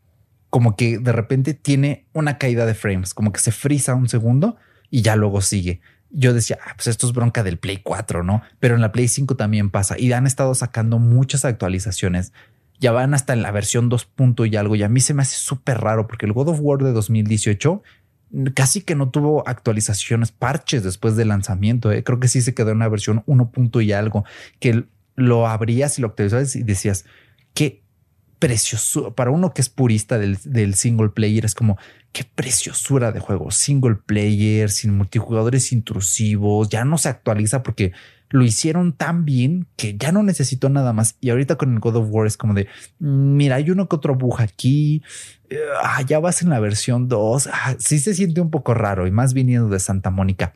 como 0.51 0.77
que 0.77 0.99
de 0.99 1.13
repente 1.13 1.55
tiene 1.55 2.07
una 2.13 2.37
caída 2.37 2.67
de 2.67 2.75
frames, 2.75 3.15
como 3.15 3.33
que 3.33 3.41
se 3.41 3.53
frisa 3.53 3.95
un 3.95 4.09
segundo 4.09 4.57
y 4.91 5.03
ya 5.03 5.17
luego 5.17 5.41
sigue. 5.41 5.81
Yo 6.11 6.35
decía, 6.35 6.59
ah, 6.67 6.73
pues 6.75 6.89
esto 6.89 7.07
es 7.07 7.13
bronca 7.13 7.45
del 7.45 7.59
Play 7.59 7.79
4, 7.79 8.25
¿no? 8.25 8.43
Pero 8.59 8.75
en 8.75 8.81
la 8.81 8.91
Play 8.91 9.07
5 9.07 9.37
también 9.37 9.71
pasa 9.71 9.97
y 9.97 10.13
han 10.13 10.27
estado 10.27 10.55
sacando 10.55 10.99
muchas 10.99 11.45
actualizaciones. 11.45 12.33
Ya 12.81 12.91
van 12.91 13.15
hasta 13.15 13.33
en 13.33 13.43
la 13.43 13.53
versión 13.53 13.89
2. 13.89 14.09
y 14.51 14.57
algo 14.57 14.75
y 14.75 14.83
a 14.83 14.89
mí 14.89 15.01
se 15.01 15.15
me 15.15 15.23
hace 15.23 15.37
súper 15.37 15.79
raro 15.79 16.09
porque 16.09 16.27
el 16.27 16.33
God 16.33 16.49
of 16.49 16.59
War 16.61 16.83
de 16.83 16.93
2018 16.93 17.83
casi 18.55 18.83
que 18.83 18.95
no 18.95 19.11
tuvo 19.11 19.47
actualizaciones, 19.47 20.33
parches 20.33 20.83
después 20.83 21.17
del 21.17 21.29
lanzamiento. 21.29 21.93
¿eh? 21.93 22.03
Creo 22.05 22.21
que 22.21 22.29
sí 22.29 22.41
se 22.41 22.55
quedó 22.55 22.71
en 22.71 22.77
una 22.77 22.89
versión 22.89 23.23
1. 23.27 23.53
y 23.81 23.93
algo 23.93 24.25
que 24.59 24.85
lo 25.17 25.47
abrías 25.47 25.99
y 25.99 26.03
lo 26.03 26.09
actualizabas 26.09 26.57
y 26.57 26.63
decías 26.63 27.05
qué 27.55 27.83
preciosura 28.41 29.11
para 29.11 29.31
uno 29.31 29.55
que 29.55 29.61
es 29.61 29.69
purista 29.69 30.19
del, 30.19 30.75
single 30.75 31.11
player. 31.11 31.45
Es 31.45 31.55
como 31.55 31.79
qué 32.13 32.25
preciosura 32.25 33.13
de 33.13 33.21
juego 33.21 33.53
single 33.53 33.95
player 33.95 34.71
sin 34.71 34.97
multijugadores 34.97 35.71
intrusivos. 35.71 36.69
Ya 36.69 36.85
no 36.85 36.99
se 36.99 37.09
actualiza 37.09 37.63
porque 37.63 37.93
lo 38.31 38.43
hicieron 38.45 38.93
tan 38.93 39.25
bien 39.25 39.69
que 39.77 39.97
ya 39.97 40.11
no 40.11 40.23
necesito 40.25 40.69
nada 40.71 40.93
más. 40.93 41.17
Y 41.21 41.31
ahorita 41.31 41.57
con 41.57 41.75
el 41.75 41.81
God 41.81 41.97
of 41.97 42.09
War 42.11 42.27
es 42.27 42.37
como 42.37 42.55
de 42.55 42.67
mm, 42.99 43.37
mira, 43.37 43.57
hay 43.57 43.71
uno 43.71 43.89
que 43.89 43.97
otro 43.97 44.17
buja 44.17 44.45
aquí. 44.45 45.03
Ah, 45.85 46.03
ya 46.03 46.19
vas 46.19 46.43
en 46.43 46.49
la 46.49 46.59
versión 46.59 47.09
2. 47.09 47.49
Ah, 47.53 47.77
sí 47.79 47.99
se 47.99 48.15
siente 48.15 48.41
un 48.41 48.51
poco 48.51 48.75
raro 48.75 49.07
y 49.07 49.11
más 49.11 49.35
viniendo 49.35 49.69
de 49.69 49.79
Santa 49.79 50.11
Mónica. 50.11 50.55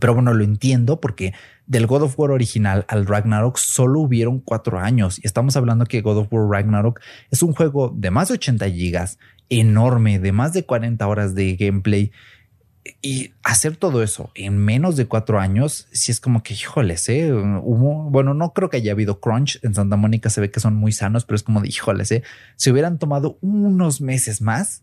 Pero 0.00 0.14
bueno, 0.14 0.34
lo 0.34 0.42
entiendo 0.42 1.00
porque 1.00 1.34
del 1.66 1.86
God 1.86 2.02
of 2.02 2.18
War 2.18 2.32
original 2.32 2.84
al 2.88 3.06
Ragnarok 3.06 3.56
solo 3.56 4.00
hubieron 4.00 4.40
cuatro 4.40 4.78
años 4.78 5.18
y 5.22 5.26
estamos 5.26 5.56
hablando 5.56 5.86
que 5.86 6.00
God 6.00 6.18
of 6.18 6.32
War 6.32 6.48
Ragnarok 6.48 7.00
es 7.30 7.42
un 7.42 7.52
juego 7.52 7.94
de 7.94 8.10
más 8.10 8.28
de 8.28 8.34
80 8.34 8.68
gigas, 8.70 9.18
enorme, 9.48 10.18
de 10.18 10.32
más 10.32 10.52
de 10.52 10.64
40 10.64 11.06
horas 11.06 11.34
de 11.34 11.54
gameplay 11.54 12.10
y 13.02 13.32
hacer 13.42 13.76
todo 13.76 14.02
eso 14.02 14.30
en 14.34 14.58
menos 14.58 14.96
de 14.96 15.06
cuatro 15.06 15.38
años, 15.38 15.86
si 15.92 16.12
es 16.12 16.20
como 16.20 16.42
que, 16.42 16.54
híjoles, 16.54 17.08
¿eh? 17.08 17.32
hubo, 17.32 18.10
bueno, 18.10 18.34
no 18.34 18.52
creo 18.52 18.70
que 18.70 18.78
haya 18.78 18.92
habido 18.92 19.20
crunch 19.20 19.58
en 19.62 19.74
Santa 19.74 19.96
Mónica, 19.96 20.30
se 20.30 20.40
ve 20.40 20.50
que 20.50 20.60
son 20.60 20.74
muy 20.76 20.92
sanos, 20.92 21.24
pero 21.24 21.36
es 21.36 21.42
como 21.42 21.60
de, 21.60 21.68
híjoles, 21.68 22.10
¿eh? 22.10 22.22
si 22.56 22.70
hubieran 22.70 22.98
tomado 22.98 23.38
unos 23.42 24.00
meses 24.00 24.40
más, 24.40 24.82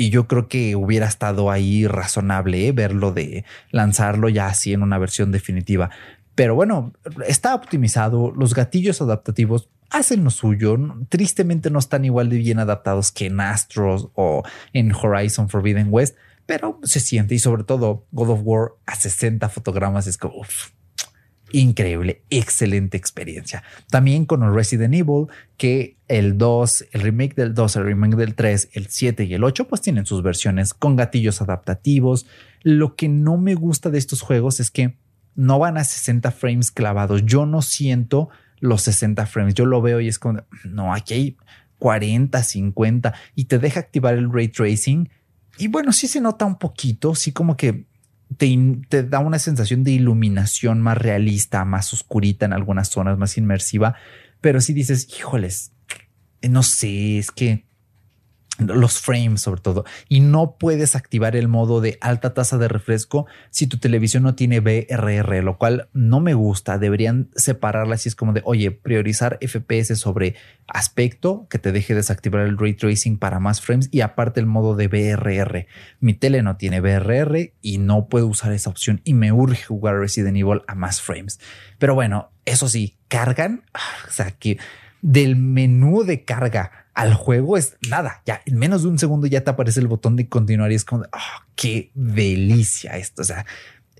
y 0.00 0.08
yo 0.08 0.26
creo 0.26 0.48
que 0.48 0.76
hubiera 0.76 1.06
estado 1.06 1.50
ahí 1.50 1.86
razonable 1.86 2.66
¿eh? 2.66 2.72
verlo 2.72 3.12
de 3.12 3.44
lanzarlo 3.70 4.30
ya 4.30 4.46
así 4.46 4.72
en 4.72 4.82
una 4.82 4.96
versión 4.96 5.30
definitiva. 5.30 5.90
Pero 6.34 6.54
bueno, 6.54 6.94
está 7.28 7.54
optimizado. 7.54 8.32
Los 8.34 8.54
gatillos 8.54 9.02
adaptativos 9.02 9.68
hacen 9.90 10.24
lo 10.24 10.30
suyo. 10.30 10.78
Tristemente 11.10 11.68
no 11.68 11.78
están 11.78 12.06
igual 12.06 12.30
de 12.30 12.38
bien 12.38 12.60
adaptados 12.60 13.12
que 13.12 13.26
en 13.26 13.40
Astros 13.40 14.08
o 14.14 14.42
en 14.72 14.90
Horizon 14.94 15.50
Forbidden 15.50 15.88
West, 15.90 16.16
pero 16.46 16.80
se 16.82 17.00
siente 17.00 17.34
y 17.34 17.38
sobre 17.38 17.64
todo 17.64 18.06
God 18.12 18.30
of 18.30 18.40
War 18.42 18.70
a 18.86 18.94
60 18.94 19.50
fotogramas 19.50 20.06
es 20.06 20.16
como 20.16 20.42
increíble, 21.52 22.22
excelente 22.30 22.96
experiencia. 22.96 23.62
También 23.90 24.24
con 24.24 24.54
Resident 24.54 24.94
Evil, 24.94 25.26
que 25.56 25.96
el 26.08 26.38
2, 26.38 26.86
el 26.92 27.00
remake 27.00 27.34
del 27.34 27.54
2, 27.54 27.76
el 27.76 27.84
remake 27.84 28.16
del 28.16 28.34
3, 28.34 28.70
el 28.72 28.86
7 28.88 29.24
y 29.24 29.34
el 29.34 29.44
8, 29.44 29.68
pues 29.68 29.80
tienen 29.80 30.06
sus 30.06 30.22
versiones 30.22 30.74
con 30.74 30.96
gatillos 30.96 31.40
adaptativos. 31.40 32.26
Lo 32.62 32.96
que 32.96 33.08
no 33.08 33.36
me 33.36 33.54
gusta 33.54 33.90
de 33.90 33.98
estos 33.98 34.20
juegos 34.20 34.60
es 34.60 34.70
que 34.70 34.96
no 35.34 35.58
van 35.58 35.78
a 35.78 35.84
60 35.84 36.30
frames 36.32 36.70
clavados. 36.70 37.24
Yo 37.24 37.46
no 37.46 37.62
siento 37.62 38.28
los 38.58 38.82
60 38.82 39.26
frames. 39.26 39.54
Yo 39.54 39.66
lo 39.66 39.80
veo 39.82 40.00
y 40.00 40.08
es 40.08 40.18
como, 40.18 40.42
no, 40.64 40.92
aquí 40.92 41.14
hay 41.14 41.36
40, 41.78 42.42
50 42.42 43.14
y 43.34 43.44
te 43.46 43.58
deja 43.58 43.80
activar 43.80 44.14
el 44.14 44.32
ray 44.32 44.48
tracing. 44.48 45.08
Y 45.58 45.68
bueno, 45.68 45.92
sí 45.92 46.06
se 46.06 46.20
nota 46.20 46.44
un 46.44 46.58
poquito, 46.58 47.14
sí 47.14 47.32
como 47.32 47.56
que 47.56 47.86
te, 48.36 49.02
da 49.04 49.18
una 49.20 49.38
sensación 49.38 49.84
de 49.84 49.92
iluminación 49.92 50.80
más 50.80 50.98
realista, 50.98 51.64
más 51.64 51.92
oscurita 51.92 52.46
en 52.46 52.52
algunas 52.52 52.88
zonas, 52.88 53.18
más 53.18 53.36
inmersiva. 53.36 53.96
Pero 54.40 54.60
si 54.60 54.72
dices, 54.72 55.08
híjoles, 55.08 55.72
no 56.42 56.62
sé, 56.62 57.18
es 57.18 57.30
que 57.30 57.66
los 58.66 59.00
frames 59.00 59.40
sobre 59.40 59.60
todo, 59.60 59.84
y 60.08 60.20
no 60.20 60.56
puedes 60.58 60.96
activar 60.96 61.36
el 61.36 61.48
modo 61.48 61.80
de 61.80 61.98
alta 62.00 62.34
tasa 62.34 62.58
de 62.58 62.68
refresco 62.68 63.26
si 63.50 63.66
tu 63.66 63.78
televisión 63.78 64.22
no 64.22 64.34
tiene 64.34 64.60
BRR, 64.60 65.42
lo 65.42 65.58
cual 65.58 65.88
no 65.92 66.20
me 66.20 66.34
gusta. 66.34 66.78
Deberían 66.78 67.30
separarla 67.34 67.96
si 67.96 68.08
es 68.08 68.14
como 68.14 68.32
de, 68.32 68.42
oye, 68.44 68.70
priorizar 68.70 69.38
FPS 69.40 69.98
sobre 69.98 70.34
aspecto, 70.66 71.46
que 71.50 71.58
te 71.58 71.72
deje 71.72 71.94
desactivar 71.94 72.46
el 72.46 72.58
ray 72.58 72.74
tracing 72.74 73.18
para 73.18 73.40
más 73.40 73.60
frames 73.60 73.88
y 73.90 74.00
aparte 74.02 74.40
el 74.40 74.46
modo 74.46 74.76
de 74.76 74.88
BRR. 74.88 75.66
Mi 76.00 76.14
tele 76.14 76.42
no 76.42 76.56
tiene 76.56 76.80
BRR 76.80 77.52
y 77.60 77.78
no 77.78 78.08
puedo 78.08 78.26
usar 78.26 78.52
esa 78.52 78.70
opción 78.70 79.00
y 79.04 79.14
me 79.14 79.32
urge 79.32 79.64
jugar 79.64 79.96
Resident 79.96 80.36
Evil 80.36 80.62
a 80.66 80.74
más 80.74 81.00
frames. 81.00 81.40
Pero 81.78 81.94
bueno, 81.94 82.30
eso 82.44 82.68
sí, 82.68 82.96
cargan, 83.08 83.64
ah, 83.74 83.80
o 84.08 84.12
sea 84.12 84.30
que 84.32 84.58
del 85.02 85.36
menú 85.36 86.04
de 86.04 86.24
carga 86.24 86.79
al 86.94 87.14
juego 87.14 87.56
es 87.56 87.76
nada, 87.88 88.22
ya 88.26 88.42
en 88.46 88.58
menos 88.58 88.82
de 88.82 88.88
un 88.88 88.98
segundo 88.98 89.26
ya 89.26 89.42
te 89.42 89.50
aparece 89.50 89.80
el 89.80 89.86
botón 89.86 90.16
de 90.16 90.28
continuar 90.28 90.72
y 90.72 90.74
es 90.74 90.84
como, 90.84 91.04
oh, 91.04 91.44
qué 91.54 91.90
delicia 91.94 92.96
esto, 92.96 93.22
o 93.22 93.24
sea, 93.24 93.46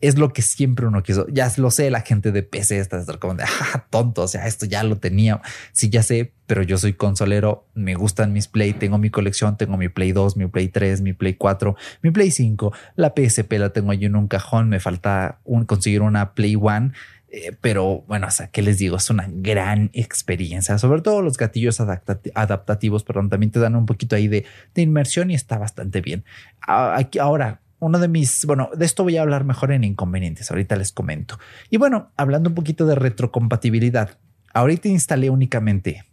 es 0.00 0.18
lo 0.18 0.32
que 0.32 0.42
siempre 0.42 0.87
uno 0.87 1.02
quiso. 1.02 1.26
Ya 1.28 1.50
lo 1.56 1.70
sé, 1.70 1.90
la 1.90 2.00
gente 2.00 2.32
de 2.32 2.42
PC 2.42 2.78
está 2.78 3.04
como 3.18 3.35
de 3.35 3.44
ah, 3.75 3.87
tonto. 3.90 4.23
O 4.23 4.28
sea, 4.28 4.47
esto 4.47 4.66
ya 4.66 4.82
lo 4.82 4.97
tenía. 4.99 5.40
Sí, 5.73 5.90
ya 5.90 6.02
sé, 6.02 6.32
pero 6.47 6.62
yo 6.62 6.78
soy 6.78 6.94
consolero. 6.94 7.66
Me 7.75 7.94
gustan 7.94 8.32
mis 8.32 8.49
Play. 8.49 8.73
Tengo 8.73 8.99
mi 8.99 9.11
colección. 9.11 9.56
Tengo 9.56 9.76
mi 9.76 9.88
Play 9.88 10.12
2, 10.12 10.37
mi 10.37 10.47
Play 10.47 10.68
3, 10.68 11.02
mi 11.02 11.12
Play 11.12 11.35
4, 11.35 11.76
mi 12.02 12.11
Play 12.11 12.30
5. 12.30 12.73
La 12.97 13.12
PSP 13.14 13.52
la 13.54 13.70
tengo 13.70 13.90
ahí 13.90 14.04
en 14.04 14.16
un 14.16 14.28
cajón. 14.28 14.68
Me 14.68 14.80
falta 14.80 15.38
un, 15.44 15.64
conseguir 15.64 16.02
una 16.02 16.32
Play 16.32 16.56
One. 16.56 16.92
Eh, 17.32 17.56
pero 17.60 18.04
bueno, 18.08 18.26
o 18.26 18.30
sea, 18.30 18.49
¿qué 18.49 18.60
les 18.60 18.78
digo? 18.78 18.96
Es 18.96 19.08
una 19.08 19.26
gran 19.28 19.90
experiencia, 19.92 20.78
sobre 20.78 21.00
todo 21.00 21.22
los 21.22 21.37
gatillos 21.37 21.80
adaptativos, 21.80 23.04
perdón, 23.04 23.30
también 23.30 23.52
te 23.52 23.60
dan 23.60 23.76
un 23.76 23.87
poquito 23.87 24.16
ahí 24.16 24.26
de, 24.26 24.44
inmersión 24.75 25.30
y 25.30 25.34
está 25.34 25.56
bastante 25.56 26.00
bien. 26.00 26.25
Aquí, 26.66 27.20
ahora, 27.20 27.60
uno 27.78 27.99
de 28.00 28.08
mis, 28.08 28.44
bueno, 28.46 28.70
de 28.75 28.84
esto 28.84 29.04
voy 29.04 29.16
a 29.16 29.22
hablar 29.22 29.44
mejor 29.44 29.70
en 29.70 29.84
inconvenientes, 29.84 30.50
ahorita 30.50 30.75
les 30.75 30.90
comento. 30.90 31.38
Y 31.70 31.76
bueno, 31.76 32.10
hablando 32.16 32.50
un 32.50 32.54
poquito 32.54 32.84
de 32.84 32.96
retrocompatibilidad, 32.96 34.18
ahorita 34.52 34.88
instalé 34.88 35.30
únicamente 35.30 36.04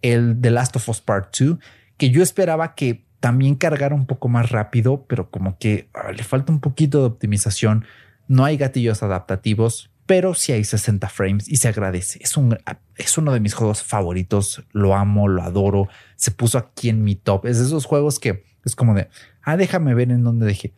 el 0.00 0.38
The 0.40 0.50
Last 0.50 0.76
of 0.76 0.88
Us 0.88 1.02
Part 1.02 1.36
2, 1.38 1.58
que 1.98 2.10
yo 2.10 2.22
esperaba 2.22 2.74
que 2.74 3.04
también 3.20 3.54
cargara 3.54 3.94
un 3.94 4.06
poco 4.06 4.28
más 4.28 4.50
rápido, 4.50 5.04
pero 5.08 5.30
como 5.30 5.58
que 5.58 5.88
ah, 5.94 6.12
le 6.12 6.22
falta 6.24 6.52
un 6.52 6.60
poquito 6.60 7.00
de 7.00 7.06
optimización. 7.06 7.84
No 8.28 8.44
hay 8.44 8.56
gatillos 8.56 9.02
adaptativos, 9.02 9.90
pero 10.06 10.34
si 10.34 10.52
hay 10.52 10.64
60 10.64 11.08
frames 11.08 11.48
y 11.48 11.56
se 11.56 11.68
agradece. 11.68 12.18
Es, 12.22 12.36
un, 12.36 12.58
es 12.96 13.18
uno 13.18 13.32
de 13.32 13.40
mis 13.40 13.54
juegos 13.54 13.82
favoritos. 13.82 14.62
Lo 14.72 14.94
amo, 14.94 15.28
lo 15.28 15.42
adoro. 15.42 15.88
Se 16.16 16.30
puso 16.30 16.58
aquí 16.58 16.88
en 16.88 17.02
mi 17.04 17.16
top. 17.16 17.46
Es 17.46 17.58
de 17.58 17.66
esos 17.66 17.86
juegos 17.86 18.18
que 18.18 18.44
es 18.64 18.76
como 18.76 18.94
de, 18.94 19.08
ah, 19.42 19.56
déjame 19.56 19.94
ver 19.94 20.10
en 20.10 20.22
dónde 20.22 20.46
dejé. 20.46 20.74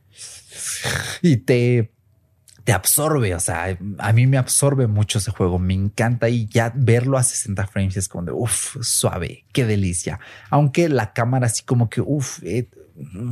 Y 1.22 1.38
te, 1.38 1.92
te 2.66 2.72
absorbe. 2.72 3.32
O 3.34 3.40
sea, 3.40 3.78
a 3.98 4.12
mí 4.12 4.26
me 4.26 4.38
absorbe 4.38 4.88
mucho 4.88 5.18
ese 5.18 5.30
juego. 5.30 5.60
Me 5.60 5.72
encanta 5.72 6.28
y 6.28 6.48
ya 6.48 6.72
verlo 6.74 7.16
a 7.16 7.22
60 7.22 7.64
frames 7.68 7.96
es 7.96 8.08
como 8.08 8.24
de, 8.24 8.32
uff, 8.32 8.76
suave, 8.82 9.44
qué 9.52 9.64
delicia. 9.64 10.18
Aunque 10.50 10.88
la 10.88 11.12
cámara 11.12 11.46
así 11.46 11.62
como 11.62 11.88
que, 11.88 12.00
uff, 12.00 12.42
eh, 12.42 12.68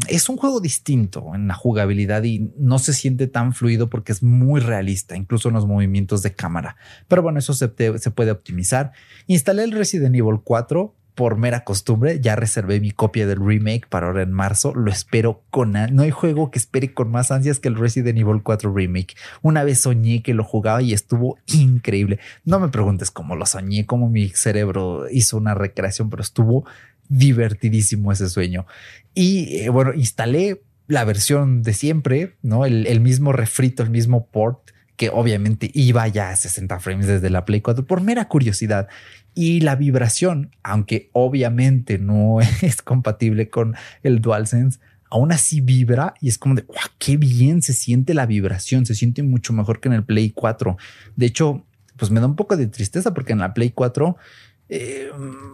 es 0.09 0.29
un 0.29 0.37
juego 0.37 0.61
distinto 0.61 1.35
en 1.35 1.49
la 1.49 1.55
jugabilidad 1.55 2.23
y 2.23 2.53
no 2.57 2.79
se 2.79 2.93
siente 2.93 3.27
tan 3.27 3.55
fluido 3.55 3.91
porque 3.91 4.13
es 4.13 4.23
muy 4.23 4.61
realista, 4.61 5.17
incluso 5.17 5.49
en 5.49 5.55
los 5.55 5.67
movimientos 5.67 6.23
de 6.23 6.33
cámara. 6.33 6.77
Pero 7.09 7.23
bueno, 7.23 7.41
eso 7.41 7.55
se, 7.55 7.67
puede 7.67 8.31
optimizar. 8.31 8.93
Instalé 9.27 9.65
el 9.65 9.73
Resident 9.73 10.15
Evil 10.15 10.43
4 10.45 10.95
por 11.15 11.37
mera 11.37 11.63
costumbre, 11.63 12.21
ya 12.21 12.35
reservé 12.35 12.81
mi 12.81 12.91
copia 12.91 13.27
del 13.27 13.39
remake 13.39 13.87
para 13.89 14.09
ahora 14.09 14.23
en 14.23 14.33
marzo. 14.33 14.75
Lo 14.75 14.91
espero 14.91 15.43
con. 15.51 15.73
No 15.73 16.03
hay 16.03 16.11
juego 16.11 16.51
que 16.51 16.59
espere 16.59 16.93
con 16.93 17.11
más 17.11 17.31
ansias 17.31 17.61
que 17.61 17.69
el 17.69 17.77
Resident 17.77 18.19
Evil 18.19 18.43
4 18.43 18.73
remake. 18.75 19.15
Una 19.41 19.63
vez 19.63 19.83
soñé 19.83 20.23
que 20.23 20.35
lo 20.35 20.45
jugaba 20.45 20.83
y 20.83 20.93
estuvo 20.93 21.39
increíble. 21.47 22.19
No 22.45 22.59
me 22.59 22.69
preguntes 22.69 23.11
cómo 23.11 23.37
lo 23.37 23.47
soñé, 23.47 23.87
cómo 23.87 24.11
mi 24.11 24.29
cerebro 24.31 25.07
hizo 25.11 25.37
una 25.37 25.55
recreación, 25.55 26.11
pero 26.11 26.23
estuvo 26.23 26.65
divertidísimo 27.09 28.11
ese 28.11 28.29
sueño. 28.29 28.67
Y 29.15 29.59
eh, 29.59 29.69
bueno, 29.69 29.95
instalé 29.95 30.63
la 30.89 31.05
versión 31.05 31.63
de 31.63 31.75
siempre, 31.75 32.37
¿no? 32.43 32.67
El, 32.67 32.87
el 32.87 33.01
mismo 33.01 33.33
refrito, 33.33 33.83
el 33.83 33.91
mismo 33.91 34.27
port 34.27 34.71
que 34.97 35.11
obviamente 35.11 35.71
iba 35.75 36.07
ya 36.09 36.31
a 36.31 36.37
60 36.37 36.79
frames 36.81 37.07
desde 37.07 37.31
la 37.31 37.45
Play 37.45 37.61
4 37.61 37.85
por 37.87 38.01
mera 38.01 38.29
curiosidad. 38.29 38.89
Y 39.35 39.61
la 39.61 39.77
vibración, 39.77 40.51
aunque 40.63 41.11
obviamente 41.13 41.99
no 41.99 42.41
es 42.63 42.83
compatible 42.83 43.51
con 43.51 43.75
el 44.03 44.21
DualSense, 44.21 44.79
aún 45.11 45.33
así 45.33 45.61
vibra 45.61 46.15
y 46.21 46.29
es 46.29 46.39
como 46.39 46.55
de, 46.55 46.63
wow, 46.63 46.77
qué 46.99 47.17
bien 47.17 47.63
se 47.63 47.73
siente 47.73 48.15
la 48.15 48.27
vibración, 48.27 48.85
se 48.87 48.95
siente 48.95 49.23
mucho 49.23 49.53
mejor 49.53 49.81
que 49.81 49.89
en 49.89 49.95
el 49.95 50.05
Play 50.05 50.31
4. 50.31 50.77
De 51.15 51.27
hecho, 51.27 51.65
pues 51.97 52.11
me 52.11 52.21
da 52.21 52.27
un 52.27 52.37
poco 52.37 52.57
de 52.57 52.67
tristeza 52.67 53.15
porque 53.15 53.33
en 53.33 53.39
la 53.39 53.55
Play 53.55 53.71
4 53.71 54.17
eh, 54.77 55.09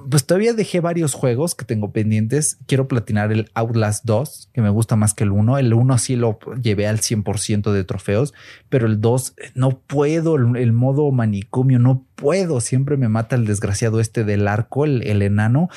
pues 0.09 0.25
todavía 0.25 0.55
dejé 0.55 0.81
varios 0.81 1.13
juegos 1.13 1.55
que 1.55 1.67
tengo 1.67 1.93
pendientes. 1.93 2.57
Quiero 2.65 2.89
platinar 2.89 3.31
el 3.33 3.51
Outlast 3.53 4.07
2, 4.07 4.49
que 4.55 4.63
me 4.63 4.71
gusta 4.71 4.97
más 4.97 5.13
que 5.13 5.25
el 5.25 5.31
1. 5.31 5.59
El 5.59 5.75
1 5.75 5.99
sí 5.99 6.17
lo 6.17 6.39
llevé 6.63 6.87
al 6.87 7.01
100% 7.01 7.71
de 7.71 7.85
trofeos, 7.85 8.33
pero 8.71 8.87
el 8.87 9.03
2 9.03 9.35
no 9.55 9.79
puedo, 9.81 10.37
el, 10.37 10.73
modo 10.73 11.11
manicomio 11.11 11.79
no 11.79 12.07
puedo. 12.15 12.63
Siempre 12.63 12.97
me 12.97 13.11
mata 13.11 13.37
el 13.37 13.45
desgraciado 13.45 14.01
este 14.01 14.25
del 14.25 14.49
arco, 14.49 14.87
el, 14.87 15.21
enano. 15.21 15.69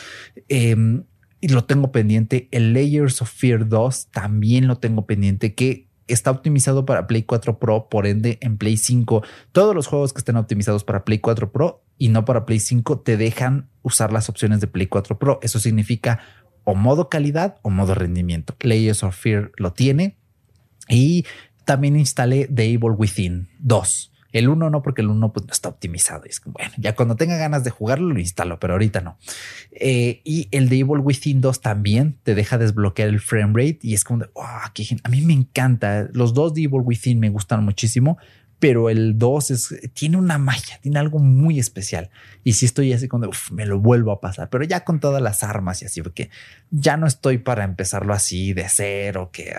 Em, 0.47 1.03
y 1.41 1.49
lo 1.49 1.65
tengo 1.65 1.91
pendiente. 1.91 2.47
El 2.51 2.71
Layers 2.71 3.21
of 3.21 3.29
Fear 3.29 3.67
2 3.67 4.07
también 4.11 4.67
lo 4.67 4.77
tengo 4.77 5.05
pendiente, 5.05 5.53
que 5.53 5.89
está 6.07 6.31
optimizado 6.31 6.85
para 6.85 7.07
Play 7.07 7.23
4 7.23 7.59
Pro, 7.59 7.87
por 7.89 8.07
ende 8.07 8.37
en 8.41 8.57
Play 8.57 8.77
5. 8.77 9.23
Todos 9.51 9.75
los 9.75 9.87
juegos 9.87 10.13
que 10.13 10.19
estén 10.19 10.37
optimizados 10.37 10.83
para 10.83 11.03
Play 11.05 11.19
4 11.19 11.51
Pro 11.51 11.83
y 11.97 12.09
no 12.09 12.25
para 12.25 12.45
Play 12.45 12.59
5 12.59 12.99
te 12.99 13.17
dejan 13.17 13.69
usar 13.81 14.11
las 14.11 14.29
opciones 14.29 14.59
de 14.61 14.67
Play 14.67 14.87
4 14.87 15.17
Pro. 15.17 15.39
Eso 15.41 15.59
significa 15.59 16.19
o 16.63 16.75
modo 16.75 17.09
calidad 17.09 17.57
o 17.61 17.69
modo 17.69 17.95
rendimiento. 17.95 18.55
Layers 18.61 19.03
of 19.03 19.15
Fear 19.15 19.51
lo 19.57 19.73
tiene 19.73 20.17
y 20.89 21.25
también 21.65 21.95
instalé 21.95 22.47
The 22.47 22.65
Evil 22.65 22.93
Within 22.97 23.49
2. 23.59 24.11
El 24.33 24.49
1 24.49 24.69
no, 24.69 24.81
porque 24.81 25.01
el 25.01 25.07
1 25.09 25.31
pues, 25.31 25.45
no 25.45 25.53
está 25.53 25.69
optimizado. 25.69 26.25
es 26.25 26.39
como, 26.39 26.53
bueno, 26.53 26.73
ya 26.77 26.95
cuando 26.95 27.15
tenga 27.15 27.37
ganas 27.37 27.63
de 27.63 27.69
jugarlo 27.69 28.13
lo 28.13 28.19
instalo, 28.19 28.59
pero 28.59 28.73
ahorita 28.73 28.99
no. 28.99 29.17
Eh, 29.71 30.21
y 30.25 30.49
el 30.51 30.67
de 30.67 30.79
Evil 30.79 30.99
Within 30.99 31.39
2 31.39 31.61
también 31.61 32.17
te 32.23 32.35
deja 32.35 32.57
desbloquear 32.57 33.07
el 33.07 33.21
frame 33.21 33.53
rate 33.53 33.79
y 33.83 33.93
es 33.93 34.03
como 34.03 34.23
de, 34.23 34.29
wow, 34.33 34.43
a 34.45 35.09
mí 35.09 35.21
me 35.21 35.33
encanta. 35.33 36.09
Los 36.11 36.33
dos 36.33 36.53
de 36.53 36.63
Evil 36.63 36.81
Within 36.83 37.19
me 37.19 37.29
gustan 37.29 37.63
muchísimo, 37.63 38.17
pero 38.63 38.89
el 38.89 39.19
2 39.19 39.51
es, 39.51 39.75
tiene 39.93 40.15
una 40.15 40.37
magia, 40.37 40.79
tiene 40.81 40.97
algo 40.97 41.19
muy 41.19 41.59
especial. 41.59 42.09
Y 42.43 42.53
si 42.53 42.65
estoy 42.65 42.93
así 42.93 43.09
cuando 43.09 43.29
me 43.51 43.65
lo 43.65 43.79
vuelvo 43.79 44.13
a 44.13 44.21
pasar, 44.21 44.49
pero 44.49 44.63
ya 44.63 44.85
con 44.85 44.99
todas 44.99 45.21
las 45.21 45.43
armas 45.43 45.81
y 45.81 45.85
así, 45.85 46.01
porque 46.01 46.29
ya 46.71 46.95
no 46.95 47.05
estoy 47.05 47.39
para 47.39 47.65
empezarlo 47.65 48.13
así 48.13 48.53
de 48.53 48.65
cero, 48.69 49.31
que 49.33 49.53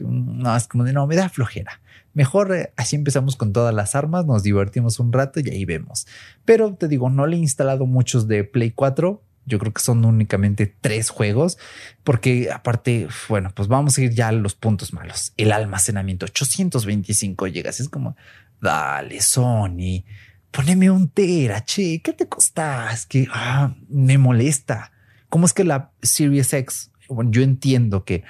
no 0.00 0.56
es 0.56 0.66
como 0.66 0.82
de 0.82 0.92
no, 0.92 1.06
me 1.06 1.16
da 1.16 1.28
flojera. 1.28 1.80
Mejor 2.12 2.54
eh, 2.54 2.72
así 2.76 2.96
empezamos 2.96 3.36
con 3.36 3.52
todas 3.52 3.74
las 3.74 3.94
armas, 3.94 4.26
nos 4.26 4.42
divertimos 4.42 4.98
un 4.98 5.12
rato 5.12 5.40
y 5.40 5.48
ahí 5.50 5.64
vemos. 5.64 6.06
Pero 6.44 6.74
te 6.74 6.88
digo, 6.88 7.10
no 7.10 7.26
le 7.26 7.36
he 7.36 7.40
instalado 7.40 7.86
muchos 7.86 8.26
de 8.26 8.44
Play 8.44 8.72
4. 8.72 9.22
Yo 9.46 9.58
creo 9.58 9.72
que 9.72 9.80
son 9.80 10.04
únicamente 10.04 10.72
tres 10.80 11.08
juegos, 11.08 11.58
porque 12.04 12.50
aparte, 12.52 13.08
bueno, 13.28 13.50
pues 13.54 13.68
vamos 13.68 13.96
a 13.96 14.02
ir 14.02 14.12
ya 14.12 14.28
a 14.28 14.32
los 14.32 14.54
puntos 14.54 14.92
malos. 14.92 15.32
El 15.36 15.50
almacenamiento, 15.50 16.26
825 16.26 17.46
gigas. 17.46 17.80
Es 17.80 17.88
como, 17.88 18.16
dale, 18.60 19.20
Sony, 19.20 20.04
poneme 20.50 20.90
un 20.90 21.08
tera, 21.08 21.64
che, 21.64 22.00
¿qué 22.02 22.12
te 22.12 22.28
costas? 22.28 23.06
Que 23.06 23.26
ah, 23.32 23.74
me 23.88 24.18
molesta. 24.18 24.92
¿Cómo 25.28 25.46
es 25.46 25.52
que 25.52 25.64
la 25.64 25.92
Series 26.02 26.52
X? 26.52 26.90
Bueno, 27.08 27.30
yo 27.30 27.42
entiendo 27.42 28.04
que 28.04 28.24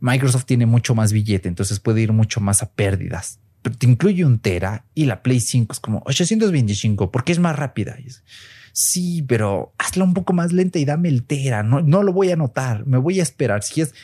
Microsoft 0.00 0.44
tiene 0.44 0.66
mucho 0.66 0.94
más 0.94 1.12
billete, 1.12 1.48
entonces 1.48 1.80
puede 1.80 2.02
ir 2.02 2.12
mucho 2.12 2.40
más 2.40 2.62
a 2.62 2.70
pérdidas. 2.70 3.40
Pero 3.62 3.76
te 3.76 3.86
incluye 3.86 4.24
un 4.24 4.38
Tera 4.38 4.84
y 4.94 5.06
la 5.06 5.22
Play 5.22 5.40
5 5.40 5.72
es 5.72 5.80
como 5.80 6.02
825 6.06 7.10
porque 7.10 7.32
es 7.32 7.38
más 7.38 7.56
rápida. 7.56 7.96
sí, 8.72 9.22
pero 9.22 9.72
hazla 9.78 10.04
un 10.04 10.14
poco 10.14 10.32
más 10.32 10.52
lenta 10.52 10.78
y 10.78 10.84
dame 10.84 11.08
el 11.08 11.24
Tera. 11.24 11.62
No, 11.62 11.80
no 11.80 12.02
lo 12.02 12.12
voy 12.12 12.30
a 12.30 12.36
notar. 12.36 12.86
Me 12.86 12.98
voy 12.98 13.20
a 13.20 13.22
esperar. 13.22 13.62
Si 13.62 13.80
es 13.80 13.94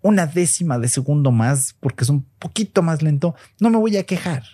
una 0.00 0.26
décima 0.26 0.78
de 0.78 0.88
segundo 0.88 1.30
más 1.30 1.76
porque 1.78 2.04
es 2.04 2.10
un 2.10 2.24
poquito 2.38 2.82
más 2.82 3.02
lento, 3.02 3.34
no 3.60 3.70
me 3.70 3.78
voy 3.78 3.96
a 3.96 4.04
quejar. 4.04 4.44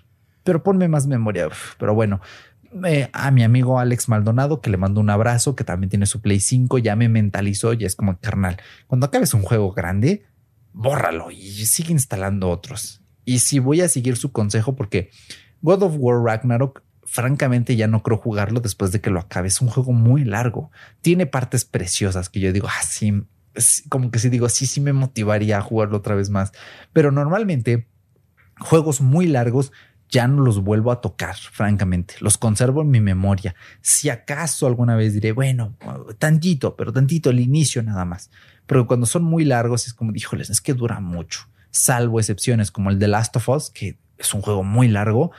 Pero 0.43 0.63
ponme 0.63 0.89
más 0.89 1.07
memoria. 1.07 1.49
pero 1.79 1.95
bueno, 1.95 2.21
eh, 2.85 3.09
a 3.13 3.31
mi 3.31 3.43
amigo 3.43 3.79
Alex 3.79 4.09
Maldonado, 4.09 4.61
que 4.61 4.71
le 4.71 4.77
mando 4.77 5.01
un 5.01 5.11
abrazo, 5.11 5.57
que 5.57 5.65
también 5.65 5.91
tiene 5.91 6.07
su 6.07 6.21
Play 6.21 6.41
5, 6.41 6.79
ya 6.79 6.97
me 6.97 7.09
mentalizó, 7.09 7.73
ya 7.73 7.87
es 7.87 7.97
como 7.97 8.19
carnal. 8.19 8.59
Cuando 8.87 9.07
acabes 9.07 9.35
un 9.35 9.43
juego 9.43 9.73
grande, 9.73 10.27
bórralo 10.79 11.33
y 11.33 11.67
sigue 11.67 11.91
instalando 11.91 12.49
otros. 12.49 13.03
Y 13.25 13.41
si 13.41 13.59
voy 13.59 13.81
a 13.81 13.89
seguir 13.89 14.17
su 14.17 14.31
consejo, 14.31 14.77
porque 14.77 15.11
God 15.61 15.83
of 15.83 15.95
War 15.99 16.23
Ragnarok, 16.23 16.83
francamente 17.05 17.75
ya 17.75 17.89
no 17.89 18.05
creo 18.05 18.17
jugarlo 18.17 18.61
después 18.61 18.93
de 18.93 19.01
que 19.01 19.11
lo 19.11 19.19
acabe. 19.19 19.49
Es 19.49 19.61
un 19.61 19.69
juego 19.69 19.93
muy 19.93 20.25
largo. 20.25 20.71
Tiene 21.01 21.27
partes 21.27 21.65
preciosas 21.65 22.29
que 22.29 22.39
yo 22.39 22.53
digo, 22.53 22.69
ah, 22.69 23.61
como 23.89 24.13
que 24.13 24.21
si 24.21 24.29
digo, 24.29 24.49
sí, 24.49 24.67
sí 24.67 24.81
me 24.81 24.93
motivaría 24.93 25.59
a 25.59 25.63
jugarlo 25.63 25.97
otra 25.97 26.15
vez 26.15 26.31
más. 26.31 26.53
Pero 26.93 27.11
normalmente 27.11 27.89
juegos 28.61 29.01
muy 29.01 29.27
largos 29.27 29.73
ya 30.09 30.29
no 30.29 30.43
los 30.43 30.63
vuelvo 30.63 30.93
a 30.93 31.01
tocar, 31.01 31.35
francamente. 31.37 32.15
Los 32.21 32.39
conservo 32.39 32.83
en 32.83 32.91
mi 32.91 33.01
memoria. 33.01 33.57
Si 33.81 34.11
acaso 34.11 34.69
alguna 34.69 34.95
vez 34.95 35.13
diré, 35.13 35.33
bueno, 35.33 35.77
tantito, 36.19 36.77
pero 36.77 36.93
tantito 36.93 37.31
el 37.31 37.41
inicio 37.41 37.83
nada 37.83 38.05
más. 38.05 38.31
Pero 38.69 38.87
cuando 38.87 39.07
son 39.07 39.25
muy 39.25 39.45
largos 39.45 39.87
es 39.87 39.95
como, 39.95 40.15
híjoles, 40.15 40.51
es 40.51 40.61
que 40.61 40.75
dura 40.75 41.01
mucho. 41.01 41.49
Salvo 41.71 42.21
excepciones 42.21 42.71
como 42.71 42.91
el 42.91 42.99
de 42.99 43.09
Last 43.09 43.35
of 43.35 43.49
Us, 43.49 43.71
que 43.71 43.99
es 44.19 44.35
un 44.35 44.43
juego 44.43 44.63
muy 44.63 44.89
largo, 44.89 45.33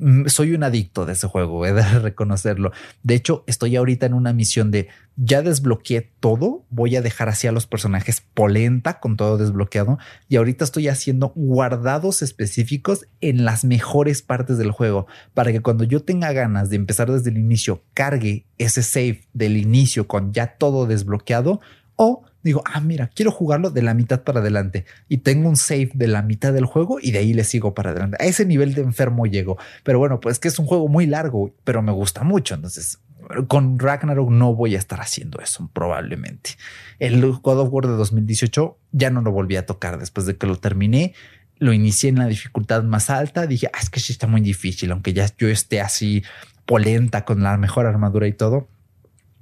Mm, 0.00 0.26
soy 0.26 0.54
un 0.54 0.64
adicto 0.64 1.06
de 1.06 1.12
ese 1.12 1.28
juego, 1.28 1.64
he 1.64 1.72
de 1.72 1.82
reconocerlo. 2.00 2.72
De 3.02 3.14
hecho, 3.14 3.44
estoy 3.46 3.76
ahorita 3.76 4.06
en 4.06 4.14
una 4.14 4.32
misión 4.32 4.70
de 4.70 4.88
ya 5.16 5.42
desbloqueé 5.42 6.12
todo, 6.18 6.64
voy 6.70 6.96
a 6.96 7.02
dejar 7.02 7.28
así 7.28 7.46
a 7.46 7.52
los 7.52 7.66
personajes 7.66 8.22
polenta 8.34 9.00
con 9.00 9.16
todo 9.16 9.38
desbloqueado 9.38 9.98
y 10.28 10.36
ahorita 10.36 10.64
estoy 10.64 10.88
haciendo 10.88 11.32
guardados 11.36 12.22
específicos 12.22 13.06
en 13.20 13.44
las 13.44 13.64
mejores 13.64 14.22
partes 14.22 14.56
del 14.58 14.70
juego 14.72 15.06
para 15.34 15.52
que 15.52 15.60
cuando 15.60 15.84
yo 15.84 16.02
tenga 16.02 16.32
ganas 16.32 16.70
de 16.70 16.76
empezar 16.76 17.12
desde 17.12 17.30
el 17.30 17.38
inicio, 17.38 17.84
cargue 17.92 18.46
ese 18.58 18.82
save 18.82 19.28
del 19.32 19.56
inicio 19.56 20.08
con 20.08 20.32
ya 20.32 20.56
todo 20.56 20.86
desbloqueado 20.86 21.60
o 22.02 22.22
digo, 22.42 22.62
ah, 22.64 22.80
mira, 22.80 23.10
quiero 23.14 23.30
jugarlo 23.30 23.68
de 23.68 23.82
la 23.82 23.92
mitad 23.92 24.22
para 24.22 24.40
adelante 24.40 24.86
y 25.06 25.18
tengo 25.18 25.50
un 25.50 25.56
save 25.56 25.90
de 25.92 26.06
la 26.06 26.22
mitad 26.22 26.50
del 26.50 26.64
juego 26.64 26.98
y 26.98 27.10
de 27.10 27.18
ahí 27.18 27.34
le 27.34 27.44
sigo 27.44 27.74
para 27.74 27.90
adelante. 27.90 28.16
A 28.18 28.24
ese 28.24 28.46
nivel 28.46 28.72
de 28.72 28.80
enfermo 28.80 29.26
llego. 29.26 29.58
Pero 29.84 29.98
bueno, 29.98 30.18
pues 30.18 30.38
que 30.38 30.48
es 30.48 30.58
un 30.58 30.64
juego 30.64 30.88
muy 30.88 31.04
largo, 31.04 31.54
pero 31.62 31.82
me 31.82 31.92
gusta 31.92 32.24
mucho. 32.24 32.54
Entonces, 32.54 33.00
con 33.48 33.78
Ragnarok 33.78 34.30
no 34.30 34.54
voy 34.54 34.76
a 34.76 34.78
estar 34.78 34.98
haciendo 35.02 35.40
eso 35.40 35.68
probablemente. 35.74 36.52
El 36.98 37.20
God 37.20 37.60
of 37.60 37.68
War 37.70 37.86
de 37.86 37.92
2018 37.92 38.78
ya 38.92 39.10
no 39.10 39.20
lo 39.20 39.30
volví 39.30 39.56
a 39.56 39.66
tocar 39.66 39.98
después 39.98 40.24
de 40.24 40.38
que 40.38 40.46
lo 40.46 40.56
terminé. 40.56 41.12
Lo 41.58 41.74
inicié 41.74 42.08
en 42.08 42.18
la 42.18 42.28
dificultad 42.28 42.82
más 42.82 43.10
alta. 43.10 43.46
Dije, 43.46 43.68
ah, 43.74 43.78
es 43.78 43.90
que 43.90 44.00
sí 44.00 44.14
está 44.14 44.26
muy 44.26 44.40
difícil, 44.40 44.90
aunque 44.92 45.12
ya 45.12 45.28
yo 45.36 45.48
esté 45.48 45.82
así 45.82 46.22
polenta 46.64 47.26
con 47.26 47.42
la 47.42 47.58
mejor 47.58 47.84
armadura 47.84 48.26
y 48.26 48.32
todo 48.32 48.68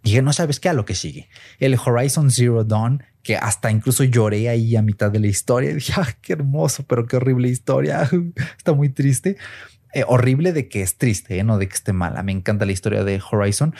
Dije, 0.08 0.22
no 0.22 0.32
sabes 0.32 0.58
qué 0.58 0.70
a 0.70 0.72
lo 0.72 0.86
que 0.86 0.94
sigue. 0.94 1.28
El 1.58 1.76
Horizon 1.76 2.30
Zero 2.30 2.64
Dawn, 2.64 3.02
que 3.22 3.36
hasta 3.36 3.70
incluso 3.70 4.04
lloré 4.04 4.48
ahí 4.48 4.74
a 4.74 4.80
mitad 4.80 5.10
de 5.10 5.20
la 5.20 5.26
historia. 5.26 5.74
Dije, 5.74 5.92
ah, 5.96 6.08
qué 6.22 6.32
hermoso, 6.32 6.84
pero 6.84 7.06
qué 7.06 7.16
horrible 7.16 7.48
historia. 7.48 8.08
Está 8.56 8.72
muy 8.72 8.88
triste. 8.88 9.36
Eh, 9.92 10.04
horrible 10.06 10.54
de 10.54 10.68
que 10.68 10.80
es 10.80 10.96
triste, 10.96 11.38
¿eh? 11.38 11.44
no 11.44 11.58
de 11.58 11.68
que 11.68 11.74
esté 11.74 11.92
mala. 11.92 12.22
Me 12.22 12.32
encanta 12.32 12.64
la 12.64 12.72
historia 12.72 13.04
de 13.04 13.20
Horizon. 13.30 13.74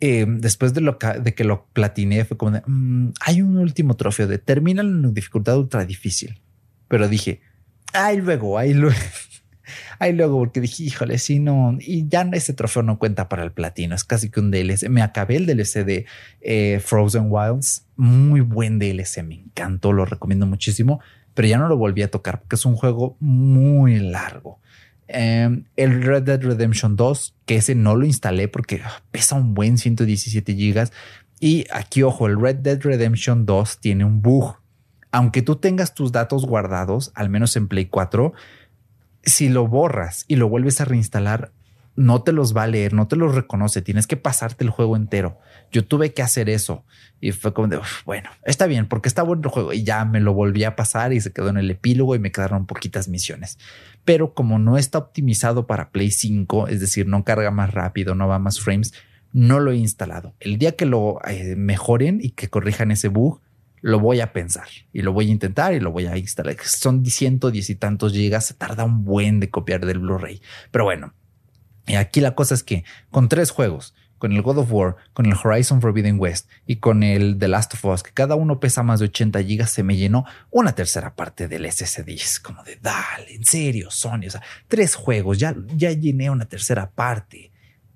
Eh, 0.00 0.26
después 0.28 0.74
de, 0.74 0.82
lo 0.82 0.98
de 1.18 1.34
que 1.34 1.44
lo 1.44 1.66
platiné, 1.72 2.26
fue 2.26 2.36
como 2.36 2.52
de, 2.52 2.62
mm, 2.66 3.12
hay 3.20 3.40
un 3.40 3.56
último 3.56 3.96
trofeo 3.96 4.26
de 4.26 4.36
termina 4.36 4.82
en 4.82 5.14
dificultad 5.14 5.56
ultra 5.56 5.86
difícil. 5.86 6.42
Pero 6.88 7.08
dije, 7.08 7.40
ay, 7.94 8.18
luego, 8.18 8.58
ay, 8.58 8.74
luego. 8.74 8.96
Ahí 9.98 10.12
luego, 10.12 10.38
porque 10.38 10.60
dije, 10.60 10.84
híjole, 10.84 11.18
si 11.18 11.38
no, 11.38 11.76
y 11.80 12.08
ya 12.08 12.22
ese 12.32 12.52
trofeo 12.52 12.82
no 12.82 12.98
cuenta 12.98 13.28
para 13.28 13.42
el 13.42 13.52
platino, 13.52 13.94
es 13.94 14.04
casi 14.04 14.30
que 14.30 14.40
un 14.40 14.50
DLC. 14.50 14.88
Me 14.88 15.02
acabé 15.02 15.36
el 15.36 15.46
DLC 15.46 15.84
de 15.84 16.06
eh, 16.40 16.80
Frozen 16.84 17.26
Wilds, 17.28 17.86
muy 17.96 18.40
buen 18.40 18.78
DLC, 18.78 19.22
me 19.22 19.34
encantó, 19.34 19.92
lo 19.92 20.04
recomiendo 20.04 20.46
muchísimo, 20.46 21.00
pero 21.34 21.48
ya 21.48 21.58
no 21.58 21.68
lo 21.68 21.76
volví 21.76 22.02
a 22.02 22.10
tocar 22.10 22.40
porque 22.40 22.56
es 22.56 22.64
un 22.64 22.76
juego 22.76 23.16
muy 23.20 23.98
largo. 23.98 24.60
Em, 25.12 25.64
el 25.76 26.02
Red 26.02 26.22
Dead 26.22 26.40
Redemption 26.40 26.94
2, 26.94 27.34
que 27.44 27.56
ese 27.56 27.74
no 27.74 27.96
lo 27.96 28.06
instalé 28.06 28.46
porque 28.46 28.80
pesa 29.10 29.34
un 29.34 29.54
buen 29.54 29.76
117 29.76 30.54
gigas. 30.54 30.92
Y 31.40 31.66
aquí, 31.72 32.02
ojo, 32.04 32.28
el 32.28 32.40
Red 32.40 32.56
Dead 32.56 32.80
Redemption 32.80 33.44
2 33.44 33.80
tiene 33.80 34.04
un 34.04 34.22
bug. 34.22 34.56
Aunque 35.10 35.42
tú 35.42 35.56
tengas 35.56 35.94
tus 35.94 36.12
datos 36.12 36.46
guardados, 36.46 37.10
al 37.14 37.28
menos 37.28 37.56
en 37.56 37.66
Play 37.66 37.86
4, 37.86 38.32
si 39.22 39.48
lo 39.48 39.66
borras 39.66 40.24
y 40.28 40.36
lo 40.36 40.48
vuelves 40.48 40.80
a 40.80 40.84
reinstalar, 40.84 41.52
no 41.96 42.22
te 42.22 42.32
los 42.32 42.56
va 42.56 42.62
a 42.62 42.66
leer, 42.66 42.94
no 42.94 43.08
te 43.08 43.16
los 43.16 43.34
reconoce, 43.34 43.82
tienes 43.82 44.06
que 44.06 44.16
pasarte 44.16 44.64
el 44.64 44.70
juego 44.70 44.96
entero. 44.96 45.38
Yo 45.70 45.84
tuve 45.84 46.14
que 46.14 46.22
hacer 46.22 46.48
eso 46.48 46.84
y 47.20 47.32
fue 47.32 47.52
como 47.52 47.68
de, 47.68 47.78
bueno, 48.06 48.30
está 48.44 48.66
bien 48.66 48.86
porque 48.86 49.08
está 49.08 49.22
bueno 49.22 49.42
el 49.44 49.50
juego 49.50 49.72
y 49.72 49.84
ya 49.84 50.04
me 50.04 50.20
lo 50.20 50.32
volví 50.32 50.64
a 50.64 50.76
pasar 50.76 51.12
y 51.12 51.20
se 51.20 51.32
quedó 51.32 51.50
en 51.50 51.58
el 51.58 51.70
epílogo 51.70 52.14
y 52.14 52.18
me 52.18 52.32
quedaron 52.32 52.66
poquitas 52.66 53.08
misiones. 53.08 53.58
Pero 54.04 54.34
como 54.34 54.58
no 54.58 54.78
está 54.78 54.98
optimizado 54.98 55.66
para 55.66 55.90
Play 55.90 56.10
5, 56.10 56.68
es 56.68 56.80
decir, 56.80 57.06
no 57.06 57.24
carga 57.24 57.50
más 57.50 57.74
rápido, 57.74 58.14
no 58.14 58.28
va 58.28 58.38
más 58.38 58.60
frames, 58.60 58.94
no 59.32 59.60
lo 59.60 59.72
he 59.72 59.76
instalado. 59.76 60.34
El 60.40 60.58
día 60.58 60.76
que 60.76 60.86
lo 60.86 61.18
eh, 61.28 61.54
mejoren 61.56 62.20
y 62.22 62.30
que 62.30 62.48
corrijan 62.48 62.90
ese 62.90 63.08
bug, 63.08 63.40
lo 63.82 64.00
voy 64.00 64.20
a 64.20 64.32
pensar 64.32 64.68
y 64.92 65.02
lo 65.02 65.12
voy 65.12 65.28
a 65.28 65.32
intentar 65.32 65.74
y 65.74 65.80
lo 65.80 65.90
voy 65.90 66.06
a 66.06 66.16
instalar. 66.16 66.56
Son 66.64 67.04
ciento 67.06 67.50
diez 67.50 67.70
y 67.70 67.74
tantos 67.74 68.12
gigas, 68.12 68.46
se 68.46 68.54
tarda 68.54 68.84
un 68.84 69.04
buen 69.04 69.40
de 69.40 69.50
copiar 69.50 69.84
del 69.86 69.98
Blu-ray. 69.98 70.40
Pero 70.70 70.84
bueno, 70.84 71.14
y 71.86 71.94
aquí 71.94 72.20
la 72.20 72.34
cosa 72.34 72.54
es 72.54 72.62
que 72.62 72.84
con 73.10 73.28
tres 73.28 73.50
juegos, 73.50 73.94
con 74.18 74.32
el 74.32 74.42
God 74.42 74.58
of 74.58 74.72
War, 74.72 74.96
con 75.14 75.24
el 75.26 75.32
Horizon 75.32 75.80
Forbidden 75.80 76.20
West 76.20 76.48
y 76.66 76.76
con 76.76 77.02
el 77.02 77.38
The 77.38 77.48
Last 77.48 77.74
of 77.74 77.84
Us, 77.86 78.02
que 78.02 78.12
cada 78.12 78.34
uno 78.34 78.60
pesa 78.60 78.82
más 78.82 79.00
de 79.00 79.06
80 79.06 79.42
gigas, 79.42 79.70
se 79.70 79.82
me 79.82 79.96
llenó 79.96 80.26
una 80.50 80.74
tercera 80.74 81.14
parte 81.14 81.48
del 81.48 81.70
SSD. 81.70 82.10
Es 82.10 82.38
como 82.38 82.62
de, 82.62 82.76
dale, 82.82 83.34
en 83.34 83.44
serio, 83.46 83.90
Sony, 83.90 84.26
o 84.26 84.30
sea, 84.30 84.42
tres 84.68 84.94
juegos, 84.94 85.38
ya, 85.38 85.56
ya 85.74 85.90
llené 85.92 86.28
una 86.30 86.44
tercera 86.44 86.90
parte. 86.90 87.50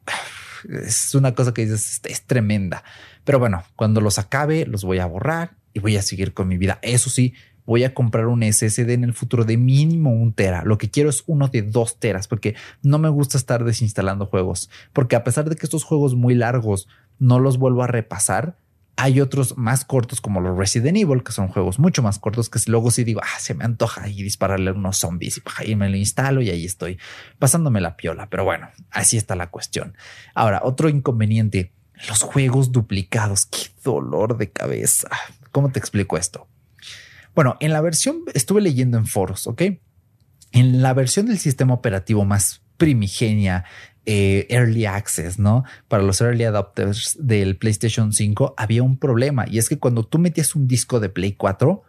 Es 0.65 1.15
una 1.15 1.35
cosa 1.35 1.53
que 1.53 1.67
dices, 1.67 2.01
es 2.05 2.23
tremenda. 2.23 2.83
Pero 3.25 3.39
bueno, 3.39 3.63
cuando 3.77 4.01
los 4.01 4.19
acabe, 4.19 4.65
los 4.65 4.83
voy 4.83 4.99
a 4.99 5.05
borrar 5.05 5.59
y 5.75 5.81
voy 5.81 5.97
a 5.97 6.03
seguir 6.03 6.33
con 6.33 6.49
mi 6.49 6.57
vida. 6.57 6.79
Eso 6.81 7.11
sí, 7.11 7.35
voy 7.67 7.85
a 7.85 7.93
comprar 7.93 8.27
un 8.27 8.43
SSD 8.43 8.91
en 8.91 9.05
el 9.05 9.13
futuro 9.13 9.45
de 9.45 9.57
mínimo 9.57 10.11
un 10.11 10.33
tera. 10.33 10.65
Lo 10.65 10.79
que 10.79 10.91
quiero 10.91 11.11
es 11.11 11.25
uno 11.27 11.49
de 11.49 11.63
dos 11.63 11.99
teras 11.99 12.29
porque 12.29 12.55
no 12.83 12.99
me 12.99 13.09
gusta 13.09 13.37
estar 13.37 13.65
desinstalando 13.65 14.27
juegos. 14.27 14.71
Porque 14.93 15.17
a 15.17 15.25
pesar 15.25 15.49
de 15.49 15.57
que 15.57 15.67
estos 15.67 15.85
juegos 15.85 16.15
muy 16.15 16.35
largos 16.35 16.89
no 17.19 17.41
los 17.41 17.59
vuelvo 17.59 17.83
a 17.83 17.87
repasar, 17.87 18.57
hay 18.97 19.21
otros 19.21 19.59
más 19.59 19.85
cortos 19.85 20.21
como 20.21 20.41
los 20.41 20.57
Resident 20.57 20.97
Evil, 20.97 21.25
que 21.25 21.33
son 21.33 21.49
juegos 21.49 21.81
mucho 21.81 22.03
más 22.03 22.21
cortos 22.21 22.49
que 22.49 22.61
luego 22.67 22.93
sí 22.93 23.03
digo, 23.03 23.21
ah, 23.25 23.41
se 23.41 23.55
me 23.55 23.65
antoja 23.65 24.09
y 24.09 24.23
dispararle 24.23 24.71
a 24.71 24.73
unos 24.73 24.99
zombies 24.99 25.39
y 25.39 25.43
ahí 25.57 25.75
me 25.75 25.89
lo 25.89 25.97
instalo 25.97 26.43
y 26.43 26.51
ahí 26.51 26.65
estoy 26.65 26.99
pasándome 27.41 27.81
la 27.81 27.97
piola. 27.97 28.29
Pero 28.31 28.45
bueno, 28.45 28.69
así 28.91 29.17
está 29.17 29.35
la 29.35 29.51
cuestión. 29.51 29.97
Ahora, 30.35 30.61
otro 30.63 30.89
inconveniente, 30.89 31.73
los 32.09 32.23
juegos 32.23 32.71
duplicados. 32.71 33.47
Qué 33.47 33.71
dolor 33.83 34.37
de 34.37 34.51
cabeza. 34.51 35.09
¿Cómo 35.55 35.71
te 35.71 35.79
explico 35.79 36.17
esto? 36.17 36.49
Bueno, 37.33 37.57
en 37.61 37.73
la 37.73 37.81
versión, 37.81 38.23
estuve 38.35 38.61
leyendo 38.61 38.99
en 38.99 39.07
foros, 39.07 39.47
¿ok? 39.47 39.63
En 40.51 40.83
la 40.83 40.93
versión 40.95 41.27
del 41.27 41.39
sistema 41.39 41.75
operativo 41.75 42.25
más 42.25 42.63
primigenia, 42.77 43.65
eh, 44.05 44.49
early 44.51 44.85
access, 44.85 45.39
¿no? 45.39 45.63
Para 45.87 46.03
los 46.03 46.21
early 46.21 46.43
adopters 46.43 47.17
del 47.21 47.57
PlayStation 47.57 48.13
5 48.13 48.55
había 48.57 48.83
un 48.83 48.99
problema 48.99 49.45
y 49.49 49.59
es 49.59 49.69
que 49.69 49.79
cuando 49.79 50.03
tú 50.03 50.19
metías 50.19 50.57
un 50.57 50.67
disco 50.67 50.99
de 50.99 51.09
Play 51.09 51.35
4, 51.35 51.85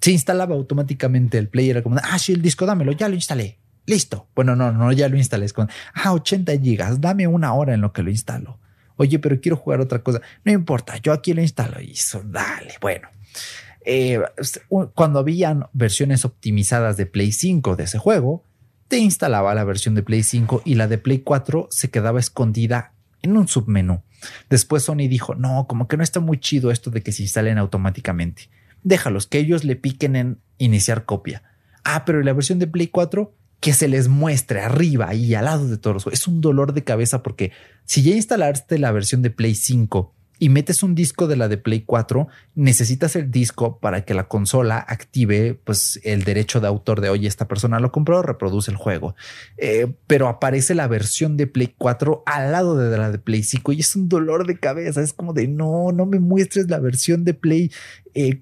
se 0.00 0.10
instalaba 0.10 0.56
automáticamente 0.56 1.38
el 1.38 1.48
player 1.48 1.76
era 1.76 1.84
como, 1.84 1.98
ah, 2.02 2.18
sí, 2.18 2.32
el 2.32 2.42
disco, 2.42 2.66
dámelo, 2.66 2.90
ya 2.90 3.08
lo 3.08 3.14
instalé. 3.14 3.60
Listo. 3.86 4.26
Bueno, 4.34 4.56
no, 4.56 4.72
no, 4.72 4.90
ya 4.90 5.08
lo 5.08 5.16
instalé. 5.16 5.46
Es 5.46 5.52
con, 5.52 5.70
ah, 5.94 6.12
80 6.12 6.58
gigas, 6.58 7.00
dame 7.00 7.28
una 7.28 7.54
hora 7.54 7.74
en 7.74 7.80
lo 7.80 7.92
que 7.92 8.02
lo 8.02 8.10
instalo. 8.10 8.58
Oye, 9.02 9.18
pero 9.18 9.40
quiero 9.40 9.56
jugar 9.56 9.80
otra 9.80 10.00
cosa. 10.00 10.20
No 10.44 10.52
importa, 10.52 10.96
yo 10.98 11.12
aquí 11.12 11.34
lo 11.34 11.42
instalo 11.42 11.80
y 11.80 11.90
eso, 11.90 12.22
dale. 12.24 12.74
Bueno, 12.80 13.08
eh, 13.84 14.20
cuando 14.94 15.18
habían 15.18 15.66
versiones 15.72 16.24
optimizadas 16.24 16.96
de 16.96 17.06
Play 17.06 17.32
5 17.32 17.74
de 17.74 17.82
ese 17.82 17.98
juego, 17.98 18.44
te 18.86 18.98
instalaba 18.98 19.56
la 19.56 19.64
versión 19.64 19.96
de 19.96 20.04
Play 20.04 20.22
5 20.22 20.62
y 20.64 20.76
la 20.76 20.86
de 20.86 20.98
Play 20.98 21.18
4 21.18 21.66
se 21.68 21.90
quedaba 21.90 22.20
escondida 22.20 22.92
en 23.22 23.36
un 23.36 23.48
submenú. 23.48 24.02
Después 24.48 24.84
Sony 24.84 25.08
dijo, 25.08 25.34
no, 25.34 25.66
como 25.68 25.88
que 25.88 25.96
no 25.96 26.04
está 26.04 26.20
muy 26.20 26.38
chido 26.38 26.70
esto 26.70 26.90
de 26.90 27.02
que 27.02 27.10
se 27.10 27.22
instalen 27.22 27.58
automáticamente. 27.58 28.50
Déjalos, 28.84 29.26
que 29.26 29.38
ellos 29.38 29.64
le 29.64 29.74
piquen 29.74 30.14
en 30.14 30.38
iniciar 30.58 31.06
copia. 31.06 31.42
Ah, 31.82 32.04
pero 32.04 32.22
la 32.22 32.34
versión 32.34 32.60
de 32.60 32.68
Play 32.68 32.86
4 32.86 33.34
que 33.62 33.72
se 33.72 33.86
les 33.86 34.08
muestre 34.08 34.60
arriba 34.60 35.14
y 35.14 35.36
al 35.36 35.44
lado 35.44 35.68
de 35.68 35.78
todos. 35.78 36.08
Es 36.08 36.26
un 36.26 36.40
dolor 36.40 36.74
de 36.74 36.82
cabeza 36.82 37.22
porque 37.22 37.52
si 37.84 38.02
ya 38.02 38.12
instalaste 38.12 38.76
la 38.76 38.90
versión 38.90 39.22
de 39.22 39.30
Play 39.30 39.54
5 39.54 40.12
y 40.40 40.48
metes 40.48 40.82
un 40.82 40.96
disco 40.96 41.28
de 41.28 41.36
la 41.36 41.46
de 41.46 41.58
Play 41.58 41.82
4, 41.86 42.26
necesitas 42.56 43.14
el 43.14 43.30
disco 43.30 43.78
para 43.78 44.04
que 44.04 44.14
la 44.14 44.26
consola 44.26 44.78
active 44.78 45.54
pues 45.62 46.00
el 46.02 46.24
derecho 46.24 46.58
de 46.58 46.66
autor 46.66 47.00
de 47.00 47.10
oye, 47.10 47.28
esta 47.28 47.46
persona 47.46 47.78
lo 47.78 47.92
compró, 47.92 48.20
reproduce 48.22 48.72
el 48.72 48.76
juego. 48.76 49.14
Eh, 49.58 49.94
pero 50.08 50.26
aparece 50.26 50.74
la 50.74 50.88
versión 50.88 51.36
de 51.36 51.46
Play 51.46 51.72
4 51.78 52.24
al 52.26 52.50
lado 52.50 52.76
de 52.76 52.98
la 52.98 53.12
de 53.12 53.20
Play 53.20 53.44
5 53.44 53.74
y 53.74 53.78
es 53.78 53.94
un 53.94 54.08
dolor 54.08 54.44
de 54.44 54.58
cabeza. 54.58 55.00
Es 55.00 55.12
como 55.12 55.34
de 55.34 55.46
no, 55.46 55.92
no 55.92 56.04
me 56.04 56.18
muestres 56.18 56.68
la 56.68 56.80
versión 56.80 57.22
de 57.22 57.34
Play 57.34 57.70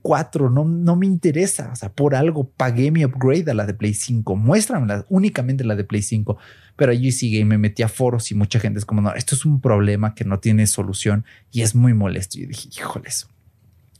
4, 0.02 0.46
eh, 0.46 0.50
no, 0.52 0.64
no 0.64 0.96
me 0.96 1.06
interesa. 1.06 1.70
O 1.72 1.76
sea, 1.76 1.92
por 1.92 2.14
algo 2.14 2.48
pagué 2.48 2.90
mi 2.90 3.04
upgrade 3.04 3.50
a 3.50 3.54
la 3.54 3.66
de 3.66 3.74
Play 3.74 3.94
5. 3.94 4.36
Muéstramela 4.36 5.06
únicamente 5.08 5.64
la 5.64 5.76
de 5.76 5.84
Play 5.84 6.02
5 6.02 6.38
pero 6.76 6.92
allí 6.92 7.12
sigue 7.12 7.40
y 7.40 7.44
me 7.44 7.58
metí 7.58 7.82
a 7.82 7.88
foros 7.88 8.30
y 8.30 8.34
mucha 8.34 8.58
gente 8.58 8.78
es 8.78 8.86
como, 8.86 9.02
no, 9.02 9.12
esto 9.14 9.34
es 9.34 9.44
un 9.44 9.60
problema 9.60 10.14
que 10.14 10.24
no 10.24 10.38
tiene 10.38 10.66
solución 10.66 11.26
y 11.52 11.60
es 11.60 11.74
muy 11.74 11.92
molesto. 11.92 12.38
Y 12.38 12.46
dije, 12.46 12.70
híjoles. 12.72 13.28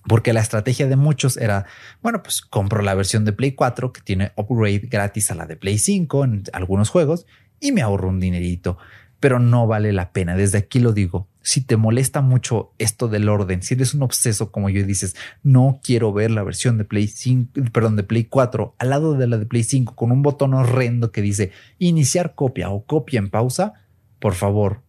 Porque 0.08 0.32
la 0.32 0.40
estrategia 0.40 0.86
de 0.86 0.96
muchos 0.96 1.36
era, 1.36 1.66
bueno, 2.00 2.22
pues 2.22 2.40
compro 2.40 2.80
la 2.80 2.94
versión 2.94 3.26
de 3.26 3.34
Play 3.34 3.52
4 3.52 3.92
que 3.92 4.00
tiene 4.00 4.32
upgrade 4.34 4.88
gratis 4.90 5.30
a 5.30 5.34
la 5.34 5.44
de 5.44 5.56
Play 5.56 5.76
5 5.76 6.24
en 6.24 6.44
algunos 6.54 6.88
juegos 6.88 7.26
y 7.60 7.72
me 7.72 7.82
ahorro 7.82 8.08
un 8.08 8.18
dinerito 8.18 8.78
pero 9.20 9.38
no 9.38 9.66
vale 9.66 9.92
la 9.92 10.12
pena. 10.12 10.34
Desde 10.34 10.58
aquí 10.58 10.80
lo 10.80 10.92
digo. 10.92 11.28
Si 11.42 11.62
te 11.62 11.76
molesta 11.76 12.20
mucho 12.20 12.72
esto 12.78 13.08
del 13.08 13.28
orden, 13.28 13.62
si 13.62 13.74
eres 13.74 13.94
un 13.94 14.02
obseso 14.02 14.52
como 14.52 14.68
yo 14.68 14.84
dices, 14.84 15.16
no 15.42 15.80
quiero 15.82 16.12
ver 16.12 16.30
la 16.30 16.42
versión 16.42 16.76
de 16.76 16.84
Play 16.84 17.08
5, 17.08 17.52
perdón, 17.72 17.96
de 17.96 18.02
Play 18.02 18.24
4 18.24 18.74
al 18.78 18.90
lado 18.90 19.14
de 19.14 19.26
la 19.26 19.38
de 19.38 19.46
Play 19.46 19.64
5 19.64 19.96
con 19.96 20.12
un 20.12 20.22
botón 20.22 20.52
horrendo 20.54 21.12
que 21.12 21.22
dice 21.22 21.52
iniciar 21.78 22.34
copia 22.34 22.70
o 22.70 22.84
copia 22.84 23.18
en 23.18 23.30
pausa, 23.30 23.74
por 24.18 24.34
favor, 24.34 24.82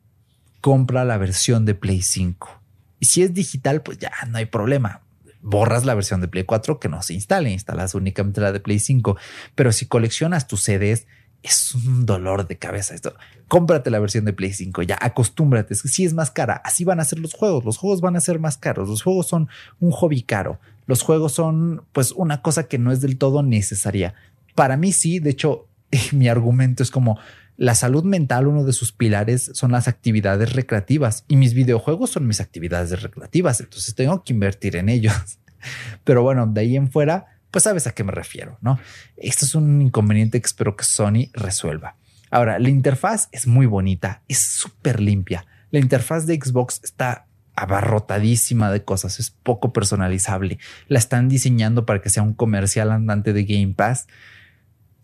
compra 0.60 1.06
la 1.06 1.18
versión 1.18 1.66
de 1.66 1.76
Play 1.76 2.02
5. 2.02 2.62
Y 3.00 3.06
si 3.06 3.24
es 3.24 3.34
digital, 3.34 3.82
pues 3.82 3.98
ya 3.98 4.12
no 4.30 4.38
hay 4.38 4.46
problema. 4.46 5.02
Borras 5.42 5.86
la 5.86 5.96
versión 5.96 6.22
de 6.22 6.28
Play 6.28 6.44
4 6.44 6.80
que 6.80 6.88
no 6.88 7.02
se 7.02 7.16
instale, 7.16 7.50
instalas 7.50 7.96
únicamente 7.96 8.42
la 8.42 8.52
de 8.52 8.60
Play 8.60 8.78
5. 8.78 9.18
Pero 9.56 9.72
si 9.72 9.88
coleccionas 9.88 10.48
tus 10.48 10.62
CDs, 10.62 11.08
es 11.44 11.74
un 11.74 12.06
dolor 12.06 12.48
de 12.48 12.58
cabeza 12.58 12.94
esto. 12.94 13.16
Cómprate 13.48 13.90
la 13.90 14.00
versión 14.00 14.26
de 14.26 14.34
Play 14.34 14.54
5, 14.54 14.84
ya 14.84 14.98
acostúmbrate. 15.00 15.76
Si 15.76 15.88
sí 15.88 16.06
es 16.06 16.14
más 16.14 16.32
cara, 16.32 16.62
así 16.64 16.84
van 16.84 17.00
a 17.00 17.06
ser 17.06 17.20
los 17.20 17.34
juegos. 17.34 17.66
Los 17.66 17.78
juegos 17.78 18.02
van 18.02 18.16
a 18.16 18.22
ser 18.22 18.40
más 18.40 18.58
caros. 18.58 18.88
Los 18.88 19.02
juegos 19.02 19.28
son 19.28 19.50
un 19.80 19.92
hobby 19.92 20.22
caro. 20.22 20.60
Los 20.86 21.02
juegos 21.02 21.34
son, 21.34 21.84
pues, 21.92 22.12
una 22.12 22.42
cosa 22.42 22.68
que 22.68 22.78
no 22.78 22.92
es 22.92 23.02
del 23.02 23.18
todo 23.18 23.44
necesaria. 23.44 24.14
Para 24.56 24.78
mí 24.78 24.92
sí, 24.92 25.20
de 25.20 25.32
hecho, 25.32 25.68
mi 26.12 26.28
argumento 26.28 26.84
es 26.84 26.92
como 26.92 27.20
la 27.58 27.76
salud 27.76 28.04
mental, 28.04 28.48
uno 28.48 28.64
de 28.64 28.74
sus 28.74 28.92
pilares 28.92 29.52
son 29.54 29.72
las 29.72 29.88
actividades 29.88 30.54
recreativas 30.54 31.26
y 31.28 31.36
mis 31.36 31.54
videojuegos 31.54 32.10
son 32.10 32.26
mis 32.26 32.42
actividades 32.42 33.02
recreativas. 33.02 33.60
Entonces 33.60 33.94
tengo 33.94 34.24
que 34.24 34.34
invertir 34.34 34.76
en 34.76 34.90
ellos. 34.90 35.14
Pero 36.04 36.24
bueno, 36.24 36.48
de 36.48 36.62
ahí 36.62 36.76
en 36.76 36.92
fuera, 36.92 37.28
pues 37.52 37.64
sabes 37.64 37.86
a 37.86 37.92
qué 37.92 38.04
me 38.04 38.12
refiero, 38.12 38.58
¿no? 38.62 38.80
Esto 39.18 39.46
es 39.46 39.56
un 39.56 39.82
inconveniente 39.82 40.40
que 40.40 40.48
espero 40.48 40.76
que 40.76 40.86
Sony 40.86 41.30
resuelva. 41.34 41.98
Ahora, 42.32 42.60
la 42.60 42.70
interfaz 42.70 43.28
es 43.34 43.46
muy 43.46 43.66
bonita, 43.66 44.24
es 44.30 44.40
súper 44.40 45.02
limpia. 45.02 45.46
La 45.70 45.80
interfaz 45.80 46.26
de 46.26 46.36
Xbox 46.36 46.80
está 46.84 47.28
abarrotadísima 47.56 48.72
de 48.72 48.84
cosas, 48.84 49.20
es 49.20 49.32
poco 49.32 49.74
personalizable. 49.74 50.58
La 50.88 50.98
están 50.98 51.28
diseñando 51.28 51.86
para 51.86 52.02
que 52.02 52.10
sea 52.10 52.24
un 52.24 52.34
comercial 52.34 52.92
andante 52.92 53.34
de 53.34 53.44
Game 53.44 53.74
Pass. 53.76 54.08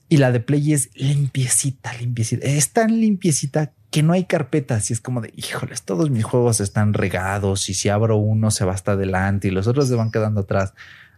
Y 0.09 0.17
la 0.17 0.31
de 0.31 0.39
Play 0.39 0.71
es 0.71 0.89
limpiecita, 0.95 1.93
limpiecita. 1.95 2.47
Es 2.47 2.71
tan 2.71 3.01
limpiecita 3.01 3.73
que 3.91 4.03
no 4.03 4.13
hay 4.13 4.23
carpetas 4.23 4.89
y 4.89 4.93
es 4.93 5.01
como 5.01 5.19
de, 5.19 5.33
híjoles, 5.35 5.83
todos 5.83 6.09
mis 6.09 6.23
juegos 6.23 6.61
están 6.61 6.93
regados 6.93 7.67
y 7.69 7.73
si 7.73 7.89
abro 7.89 8.15
uno 8.15 8.51
se 8.51 8.63
va 8.63 8.73
hasta 8.73 8.93
adelante 8.93 9.49
y 9.49 9.51
los 9.51 9.67
otros 9.67 9.89
se 9.89 9.95
van 9.95 10.11
quedando 10.11 10.41
atrás. 10.41 10.73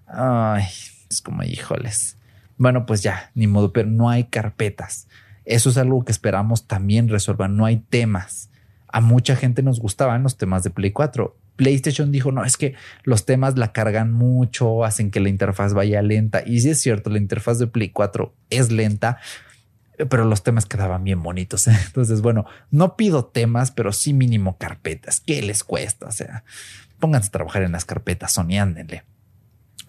Ay, 0.07 0.63
es 1.09 1.21
como, 1.21 1.43
híjoles. 1.43 2.17
Bueno, 2.57 2.85
pues 2.85 3.01
ya, 3.01 3.31
ni 3.35 3.47
modo, 3.47 3.73
pero 3.73 3.89
no 3.89 4.09
hay 4.09 4.25
carpetas. 4.25 5.07
Eso 5.45 5.69
es 5.69 5.77
algo 5.77 6.05
que 6.05 6.11
esperamos 6.11 6.67
también 6.67 7.09
resolver. 7.09 7.49
No 7.49 7.65
hay 7.65 7.77
temas. 7.77 8.49
A 8.87 9.01
mucha 9.01 9.35
gente 9.35 9.63
nos 9.63 9.79
gustaban 9.79 10.23
los 10.23 10.37
temas 10.37 10.63
de 10.63 10.69
Play 10.69 10.91
4. 10.91 11.35
PlayStation 11.55 12.11
dijo, 12.11 12.31
no, 12.31 12.45
es 12.45 12.55
que 12.55 12.75
los 13.03 13.25
temas 13.25 13.57
la 13.57 13.71
cargan 13.71 14.13
mucho, 14.13 14.85
hacen 14.85 15.11
que 15.11 15.19
la 15.19 15.29
interfaz 15.29 15.73
vaya 15.73 16.01
lenta. 16.01 16.43
Y 16.45 16.61
sí 16.61 16.69
es 16.69 16.81
cierto, 16.81 17.09
la 17.09 17.17
interfaz 17.17 17.59
de 17.59 17.67
Play 17.67 17.89
4 17.89 18.33
es 18.49 18.71
lenta, 18.71 19.17
pero 20.09 20.25
los 20.25 20.43
temas 20.43 20.65
quedaban 20.65 21.03
bien 21.03 21.21
bonitos. 21.21 21.67
Entonces, 21.87 22.21
bueno, 22.21 22.45
no 22.71 22.95
pido 22.95 23.25
temas, 23.25 23.71
pero 23.71 23.91
sí 23.91 24.13
mínimo 24.13 24.57
carpetas. 24.57 25.19
¿Qué 25.19 25.41
les 25.41 25.63
cuesta? 25.63 26.07
O 26.07 26.11
sea, 26.11 26.43
pónganse 26.99 27.29
a 27.29 27.31
trabajar 27.31 27.63
en 27.63 27.71
las 27.71 27.85
carpetas, 27.85 28.33
Sony, 28.33 28.59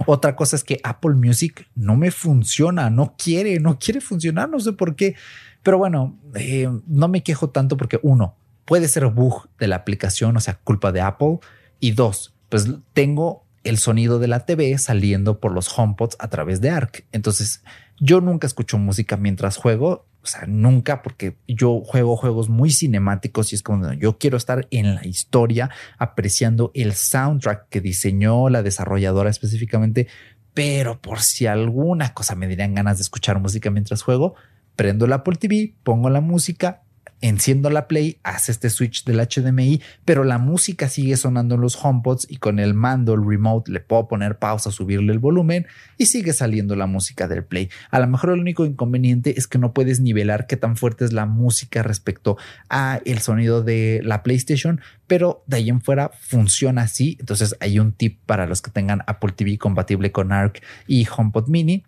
Otra 0.07 0.37
cosa 0.37 0.57
es 0.57 0.65
que 0.65 0.81
Apple 0.83 1.15
Music 1.15 1.69
no 1.75 1.97
me 1.97 2.11
funciona, 2.11 2.91
no 2.91 3.15
quiere, 3.17 3.61
no 3.61 3.79
quiere 3.79 4.01
funcionar, 4.01 4.49
no 4.49 4.61
sé 4.61 4.73
por 4.73 4.97
qué. 4.97 5.15
Pero 5.63 5.79
bueno, 5.79 6.19
eh, 6.35 6.69
no 6.87 7.09
me 7.09 7.23
quejo 7.23 7.51
tanto 7.51 7.77
porque 7.77 8.01
uno, 8.03 8.37
puede 8.65 8.89
ser 8.89 9.07
bug 9.07 9.49
de 9.59 9.69
la 9.69 9.77
aplicación, 9.77 10.37
o 10.37 10.41
sea, 10.41 10.55
culpa 10.55 10.93
de 10.93 11.01
Apple. 11.01 11.39
Y 11.81 11.93
dos, 11.93 12.35
pues 12.49 12.69
tengo 12.93 13.45
el 13.65 13.79
sonido 13.79 14.19
de 14.19 14.29
la 14.29 14.47
TV 14.47 14.77
saliendo 14.79 15.41
por 15.41 15.53
los 15.53 15.77
HomePods 15.77 16.17
a 16.19 16.29
través 16.29 16.61
de 16.61 16.71
ARC. 16.71 17.05
Entonces, 17.13 17.63
yo 17.99 18.21
nunca 18.21 18.47
escucho 18.47 18.79
música 18.79 19.17
mientras 19.17 19.57
juego, 19.57 20.07
o 20.22 20.26
sea, 20.26 20.44
nunca 20.46 21.02
porque 21.02 21.37
yo 21.48 21.80
juego 21.80 22.16
juegos 22.16 22.48
muy 22.48 22.70
cinemáticos 22.70 23.52
y 23.52 23.56
es 23.56 23.62
como 23.62 23.92
yo 23.94 24.18
quiero 24.18 24.37
estar 24.37 24.66
en 24.70 24.94
la 24.94 25.06
historia 25.06 25.70
apreciando 25.98 26.70
el 26.74 26.92
soundtrack 26.92 27.68
que 27.68 27.80
diseñó 27.80 28.48
la 28.50 28.62
desarrolladora 28.62 29.30
específicamente, 29.30 30.09
pero 30.52 31.00
por 31.00 31.20
si 31.20 31.46
alguna 31.46 32.12
cosa 32.12 32.35
me 32.35 32.48
dirían 32.48 32.74
ganas 32.74 32.98
de 32.98 33.02
escuchar 33.02 33.40
música 33.40 33.70
mientras 33.70 34.02
juego, 34.02 34.35
prendo 34.76 35.06
la 35.06 35.16
Apple 35.16 35.37
TV, 35.37 35.74
pongo 35.83 36.11
la 36.11 36.20
música, 36.20 36.83
enciendo 37.20 37.70
la 37.70 37.88
Play, 37.88 38.18
hace 38.22 38.52
este 38.52 38.70
switch 38.70 39.04
del 39.04 39.20
HDMI, 39.20 39.80
pero 40.04 40.24
la 40.24 40.38
música 40.38 40.88
sigue 40.88 41.16
sonando 41.16 41.54
en 41.54 41.61
los 41.61 41.83
HomePods 41.83 42.26
y 42.30 42.37
con 42.37 42.59
el 42.59 42.74
mando, 42.74 43.14
el 43.14 43.26
remote, 43.26 43.70
le 43.70 43.80
puedo 43.80 44.09
poner 44.09 44.38
pausa, 44.38 44.70
subirle 44.70 45.12
el 45.12 45.18
volumen 45.18 45.66
y 45.98 46.06
sigue 46.06 46.33
saliendo 46.33 46.76
la 46.76 46.87
música 46.87 47.28
del 47.28 47.44
Play. 47.44 47.70
A 47.90 48.00
lo 48.00 48.06
mejor 48.06 48.30
el 48.30 48.40
único 48.40 48.64
inconveniente 48.64 49.38
es 49.38 49.46
que 49.46 49.59
no 49.59 49.72
puedes 49.72 50.00
nivelar 50.00 50.46
qué 50.46 50.56
tan 50.56 50.76
fuerte 50.76 51.04
es 51.04 51.12
la 51.12 51.26
música 51.26 51.83
respecto 51.83 52.37
a 52.68 53.00
el 53.04 53.18
sonido 53.20 53.62
de 53.62 54.00
la 54.04 54.22
PlayStation, 54.22 54.80
pero 55.06 55.44
de 55.46 55.59
ahí 55.59 55.68
en 55.68 55.80
fuera 55.80 56.11
funciona 56.20 56.83
así. 56.83 57.16
Entonces 57.20 57.56
hay 57.61 57.78
un 57.78 57.92
tip 57.92 58.18
para 58.26 58.46
los 58.46 58.62
que 58.62 58.70
tengan 58.70 59.02
Apple 59.06 59.33
TV 59.33 59.59
compatible 59.59 60.12
con 60.12 60.33
ARC 60.33 60.62
y 60.87 61.06
HomePod 61.06 61.48
Mini 61.48 61.85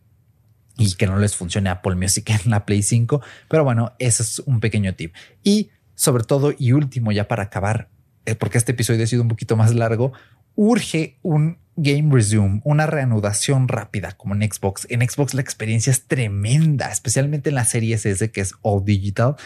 y 0.77 0.95
que 0.95 1.07
no 1.07 1.19
les 1.19 1.37
funcione 1.37 1.71
Apple 1.71 1.95
Music 1.95 2.31
en 2.45 2.51
la 2.51 2.65
Play 2.65 2.83
5. 2.83 3.21
Pero 3.49 3.65
bueno, 3.65 3.93
ese 3.99 4.23
es 4.23 4.39
un 4.41 4.61
pequeño 4.61 4.95
tip. 4.95 5.15
Y 5.43 5.71
sobre 5.95 6.25
todo 6.25 6.55
y 6.57 6.73
último, 6.73 7.13
ya 7.13 7.29
para 7.29 7.45
acabar, 7.45 7.89
eh, 8.27 8.35
porque 8.35 8.59
este 8.59 8.73
episodio 8.73 9.05
ha 9.05 9.07
sido 9.07 9.23
un 9.23 9.29
poquito 9.29 9.57
más 9.57 9.75
largo, 9.75 10.13
urge 10.55 11.19
un 11.23 11.59
Game 11.77 12.15
Resume, 12.15 12.61
una 12.65 12.87
reanudación 12.87 13.69
rápida 13.69 14.13
como 14.13 14.35
en 14.35 14.43
Xbox. 14.43 14.87
En 14.91 15.09
Xbox 15.09 15.35
la 15.35 15.41
experiencia 15.41 15.91
es 15.91 16.07
tremenda, 16.07 16.91
especialmente 16.91 17.49
en 17.49 17.55
la 17.55 17.65
serie 17.65 17.95
S 17.95 18.31
que 18.31 18.41
es 18.41 18.55
All 18.63 18.85
Digital. 18.85 19.37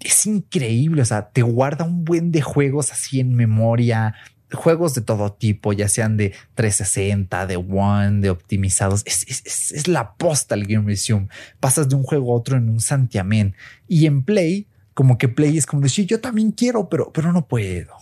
Es 0.00 0.26
increíble, 0.26 1.02
o 1.02 1.04
sea, 1.04 1.30
te 1.30 1.42
guarda 1.42 1.84
un 1.84 2.04
buen 2.04 2.32
de 2.32 2.42
juegos 2.42 2.92
así 2.92 3.20
en 3.20 3.34
memoria, 3.34 4.14
juegos 4.54 4.94
de 4.94 5.00
todo 5.00 5.32
tipo, 5.32 5.72
ya 5.72 5.88
sean 5.88 6.16
de 6.16 6.32
360, 6.54 7.46
de 7.46 7.56
One, 7.56 8.20
de 8.20 8.30
optimizados. 8.30 9.02
Es, 9.04 9.24
es, 9.28 9.72
es, 9.72 9.88
la 9.88 10.14
posta 10.14 10.54
el 10.54 10.66
Game 10.66 10.86
Resume. 10.86 11.28
Pasas 11.60 11.88
de 11.88 11.96
un 11.96 12.02
juego 12.02 12.32
a 12.32 12.36
otro 12.36 12.56
en 12.56 12.68
un 12.68 12.80
santiamén. 12.80 13.54
Y 13.88 14.06
en 14.06 14.22
Play, 14.22 14.66
como 14.94 15.18
que 15.18 15.28
Play 15.28 15.58
es 15.58 15.66
como 15.66 15.82
decir, 15.82 16.06
yo 16.06 16.20
también 16.20 16.52
quiero, 16.52 16.88
pero, 16.88 17.12
pero 17.12 17.32
no 17.32 17.46
puedo. 17.46 17.94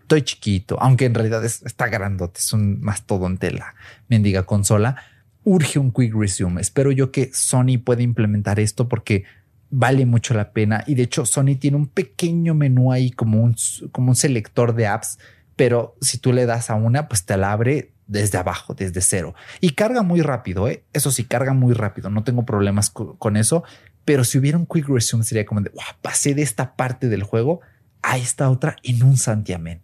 Estoy 0.00 0.22
chiquito, 0.22 0.78
aunque 0.80 1.04
en 1.04 1.14
realidad 1.14 1.44
está 1.44 1.88
grandote, 1.88 2.40
es 2.40 2.52
un 2.52 2.80
mastodonte 2.80 3.50
la 3.50 3.74
mendiga 4.08 4.44
consola. 4.44 4.96
Urge 5.44 5.78
un 5.78 5.92
Quick 5.92 6.14
Resume. 6.14 6.60
Espero 6.60 6.92
yo 6.92 7.10
que 7.10 7.30
Sony 7.32 7.78
pueda 7.82 8.02
implementar 8.02 8.58
esto 8.58 8.88
porque 8.88 9.24
vale 9.70 10.06
mucho 10.06 10.34
la 10.34 10.52
pena. 10.52 10.84
Y 10.86 10.94
de 10.94 11.04
hecho, 11.04 11.26
Sony 11.26 11.56
tiene 11.58 11.76
un 11.76 11.86
pequeño 11.86 12.54
menú 12.54 12.92
ahí 12.92 13.10
como 13.10 13.42
un, 13.42 13.54
como 13.92 14.10
un 14.10 14.16
selector 14.16 14.74
de 14.74 14.86
apps 14.86 15.18
pero 15.58 15.96
si 16.00 16.18
tú 16.18 16.32
le 16.32 16.46
das 16.46 16.70
a 16.70 16.76
una, 16.76 17.08
pues 17.08 17.26
te 17.26 17.36
la 17.36 17.50
abre 17.50 17.92
desde 18.06 18.38
abajo, 18.38 18.74
desde 18.74 19.00
cero. 19.00 19.34
Y 19.60 19.70
carga 19.70 20.02
muy 20.02 20.22
rápido, 20.22 20.68
¿eh? 20.68 20.84
Eso 20.92 21.10
sí, 21.10 21.24
carga 21.24 21.52
muy 21.52 21.74
rápido, 21.74 22.10
no 22.10 22.22
tengo 22.22 22.46
problemas 22.46 22.90
con 22.90 23.36
eso, 23.36 23.64
pero 24.04 24.22
si 24.22 24.38
hubiera 24.38 24.56
un 24.56 24.66
quick 24.66 24.88
resume 24.88 25.24
sería 25.24 25.44
como 25.44 25.60
de, 25.60 25.70
wow, 25.70 25.82
pasé 26.00 26.32
de 26.34 26.42
esta 26.42 26.76
parte 26.76 27.08
del 27.08 27.24
juego 27.24 27.60
a 28.02 28.16
esta 28.16 28.50
otra 28.50 28.76
en 28.82 29.02
un 29.02 29.16
santiamén. 29.16 29.80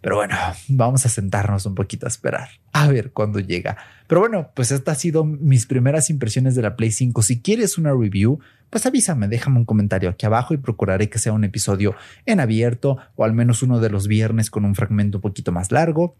Pero 0.00 0.16
bueno, 0.16 0.36
vamos 0.68 1.06
a 1.06 1.08
sentarnos 1.08 1.66
un 1.66 1.74
poquito 1.74 2.06
a 2.06 2.08
esperar, 2.08 2.48
a 2.72 2.88
ver 2.88 3.12
cuándo 3.12 3.40
llega. 3.40 3.76
Pero 4.06 4.20
bueno, 4.20 4.50
pues 4.54 4.72
estas 4.72 4.96
han 4.96 5.00
sido 5.00 5.24
mis 5.24 5.66
primeras 5.66 6.10
impresiones 6.10 6.54
de 6.54 6.62
la 6.62 6.76
Play 6.76 6.90
5. 6.90 7.22
Si 7.22 7.40
quieres 7.40 7.78
una 7.78 7.92
review, 7.92 8.40
pues 8.70 8.86
avísame, 8.86 9.28
déjame 9.28 9.58
un 9.58 9.64
comentario 9.64 10.10
aquí 10.10 10.26
abajo 10.26 10.54
y 10.54 10.56
procuraré 10.56 11.08
que 11.08 11.18
sea 11.18 11.32
un 11.32 11.44
episodio 11.44 11.94
en 12.26 12.40
abierto 12.40 12.98
o 13.16 13.24
al 13.24 13.34
menos 13.34 13.62
uno 13.62 13.80
de 13.80 13.90
los 13.90 14.08
viernes 14.08 14.50
con 14.50 14.64
un 14.64 14.74
fragmento 14.74 15.18
un 15.18 15.22
poquito 15.22 15.52
más 15.52 15.72
largo. 15.72 16.16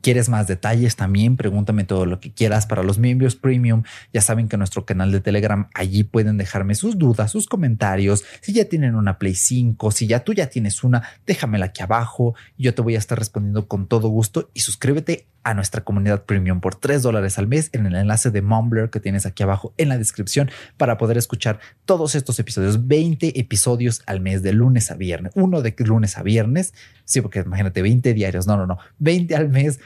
¿Quieres 0.00 0.28
más 0.30 0.46
detalles? 0.46 0.96
También 0.96 1.36
pregúntame 1.36 1.84
todo 1.84 2.06
lo 2.06 2.18
que 2.18 2.32
quieras. 2.32 2.66
Para 2.66 2.82
los 2.82 2.98
miembros 2.98 3.36
premium, 3.36 3.82
ya 4.12 4.22
saben 4.22 4.48
que 4.48 4.56
nuestro 4.56 4.86
canal 4.86 5.12
de 5.12 5.20
Telegram, 5.20 5.68
allí 5.74 6.02
pueden 6.02 6.38
dejarme 6.38 6.74
sus 6.74 6.96
dudas, 6.98 7.30
sus 7.30 7.46
comentarios. 7.46 8.24
Si 8.40 8.52
ya 8.52 8.64
tienen 8.64 8.94
una 8.94 9.18
Play 9.18 9.34
5, 9.34 9.90
si 9.90 10.06
ya 10.06 10.24
tú 10.24 10.32
ya 10.32 10.48
tienes 10.48 10.82
una, 10.82 11.02
déjamela 11.26 11.66
aquí 11.66 11.82
abajo. 11.82 12.34
Yo 12.56 12.74
te 12.74 12.80
voy 12.80 12.94
a 12.94 12.98
estar 12.98 13.18
respondiendo 13.18 13.68
con 13.68 13.86
todo 13.86 14.08
gusto 14.08 14.50
y 14.54 14.60
suscríbete 14.60 15.26
a 15.44 15.54
nuestra 15.54 15.82
comunidad 15.82 16.24
premium 16.24 16.60
por 16.60 16.76
3 16.76 17.02
dólares 17.02 17.38
al 17.38 17.48
mes 17.48 17.70
en 17.72 17.86
el 17.86 17.94
enlace 17.94 18.30
de 18.30 18.42
Mumbler 18.42 18.90
que 18.90 19.00
tienes 19.00 19.26
aquí 19.26 19.42
abajo 19.42 19.74
en 19.76 19.88
la 19.88 19.98
descripción 19.98 20.50
para 20.76 20.98
poder 20.98 21.16
escuchar 21.18 21.58
todos 21.84 22.14
estos 22.14 22.38
episodios, 22.38 22.86
20 22.86 23.40
episodios 23.40 24.02
al 24.06 24.20
mes 24.20 24.42
de 24.42 24.52
lunes 24.52 24.90
a 24.90 24.94
viernes, 24.94 25.32
uno 25.34 25.62
de 25.62 25.74
lunes 25.78 26.16
a 26.16 26.22
viernes, 26.22 26.74
sí, 27.04 27.20
porque 27.20 27.40
imagínate 27.40 27.82
20 27.82 28.14
diarios, 28.14 28.46
no, 28.46 28.56
no, 28.56 28.66
no, 28.66 28.78
20 28.98 29.34
al 29.34 29.48
mes, 29.48 29.80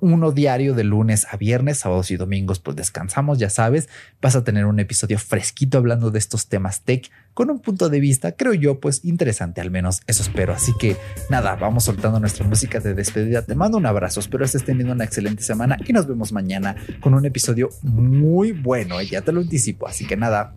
uno 0.00 0.32
diario 0.32 0.74
de 0.74 0.84
lunes 0.84 1.26
a 1.30 1.36
viernes, 1.36 1.78
sábados 1.78 2.10
y 2.10 2.16
domingos, 2.16 2.58
pues 2.58 2.76
descansamos, 2.76 3.38
ya 3.38 3.50
sabes, 3.50 3.88
vas 4.20 4.36
a 4.36 4.44
tener 4.44 4.66
un 4.66 4.80
episodio 4.80 5.18
fresquito 5.18 5.78
hablando 5.78 6.10
de 6.10 6.18
estos 6.18 6.48
temas 6.48 6.82
tech 6.82 7.10
con 7.34 7.50
un 7.50 7.60
punto 7.60 7.88
de 7.88 8.00
vista, 8.00 8.32
creo 8.32 8.52
yo, 8.52 8.78
pues 8.80 9.04
interesante, 9.04 9.60
al 9.60 9.70
menos 9.70 10.02
eso 10.06 10.22
espero. 10.22 10.52
Así 10.52 10.72
que 10.78 10.96
nada, 11.30 11.56
vamos 11.56 11.84
soltando 11.84 12.20
nuestra 12.20 12.46
música 12.46 12.80
de 12.80 12.94
despedida. 12.94 13.42
Te 13.42 13.54
mando 13.54 13.78
un 13.78 13.86
abrazo, 13.86 14.20
espero 14.20 14.44
estés 14.44 14.64
teniendo 14.64 14.92
una 14.92 15.04
excelente 15.04 15.42
semana 15.42 15.78
y 15.86 15.92
nos 15.92 16.06
vemos 16.06 16.32
mañana 16.32 16.76
con 17.00 17.14
un 17.14 17.24
episodio 17.24 17.70
muy 17.82 18.52
bueno, 18.52 19.00
¿eh? 19.00 19.06
ya 19.06 19.22
te 19.22 19.32
lo 19.32 19.40
anticipo. 19.40 19.86
Así 19.88 20.06
que 20.06 20.16
nada, 20.16 20.54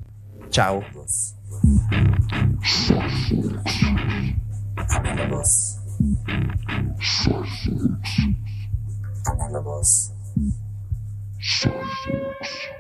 chao. 0.49 0.83
analogous. 9.27 10.11
Silence. 11.41 12.74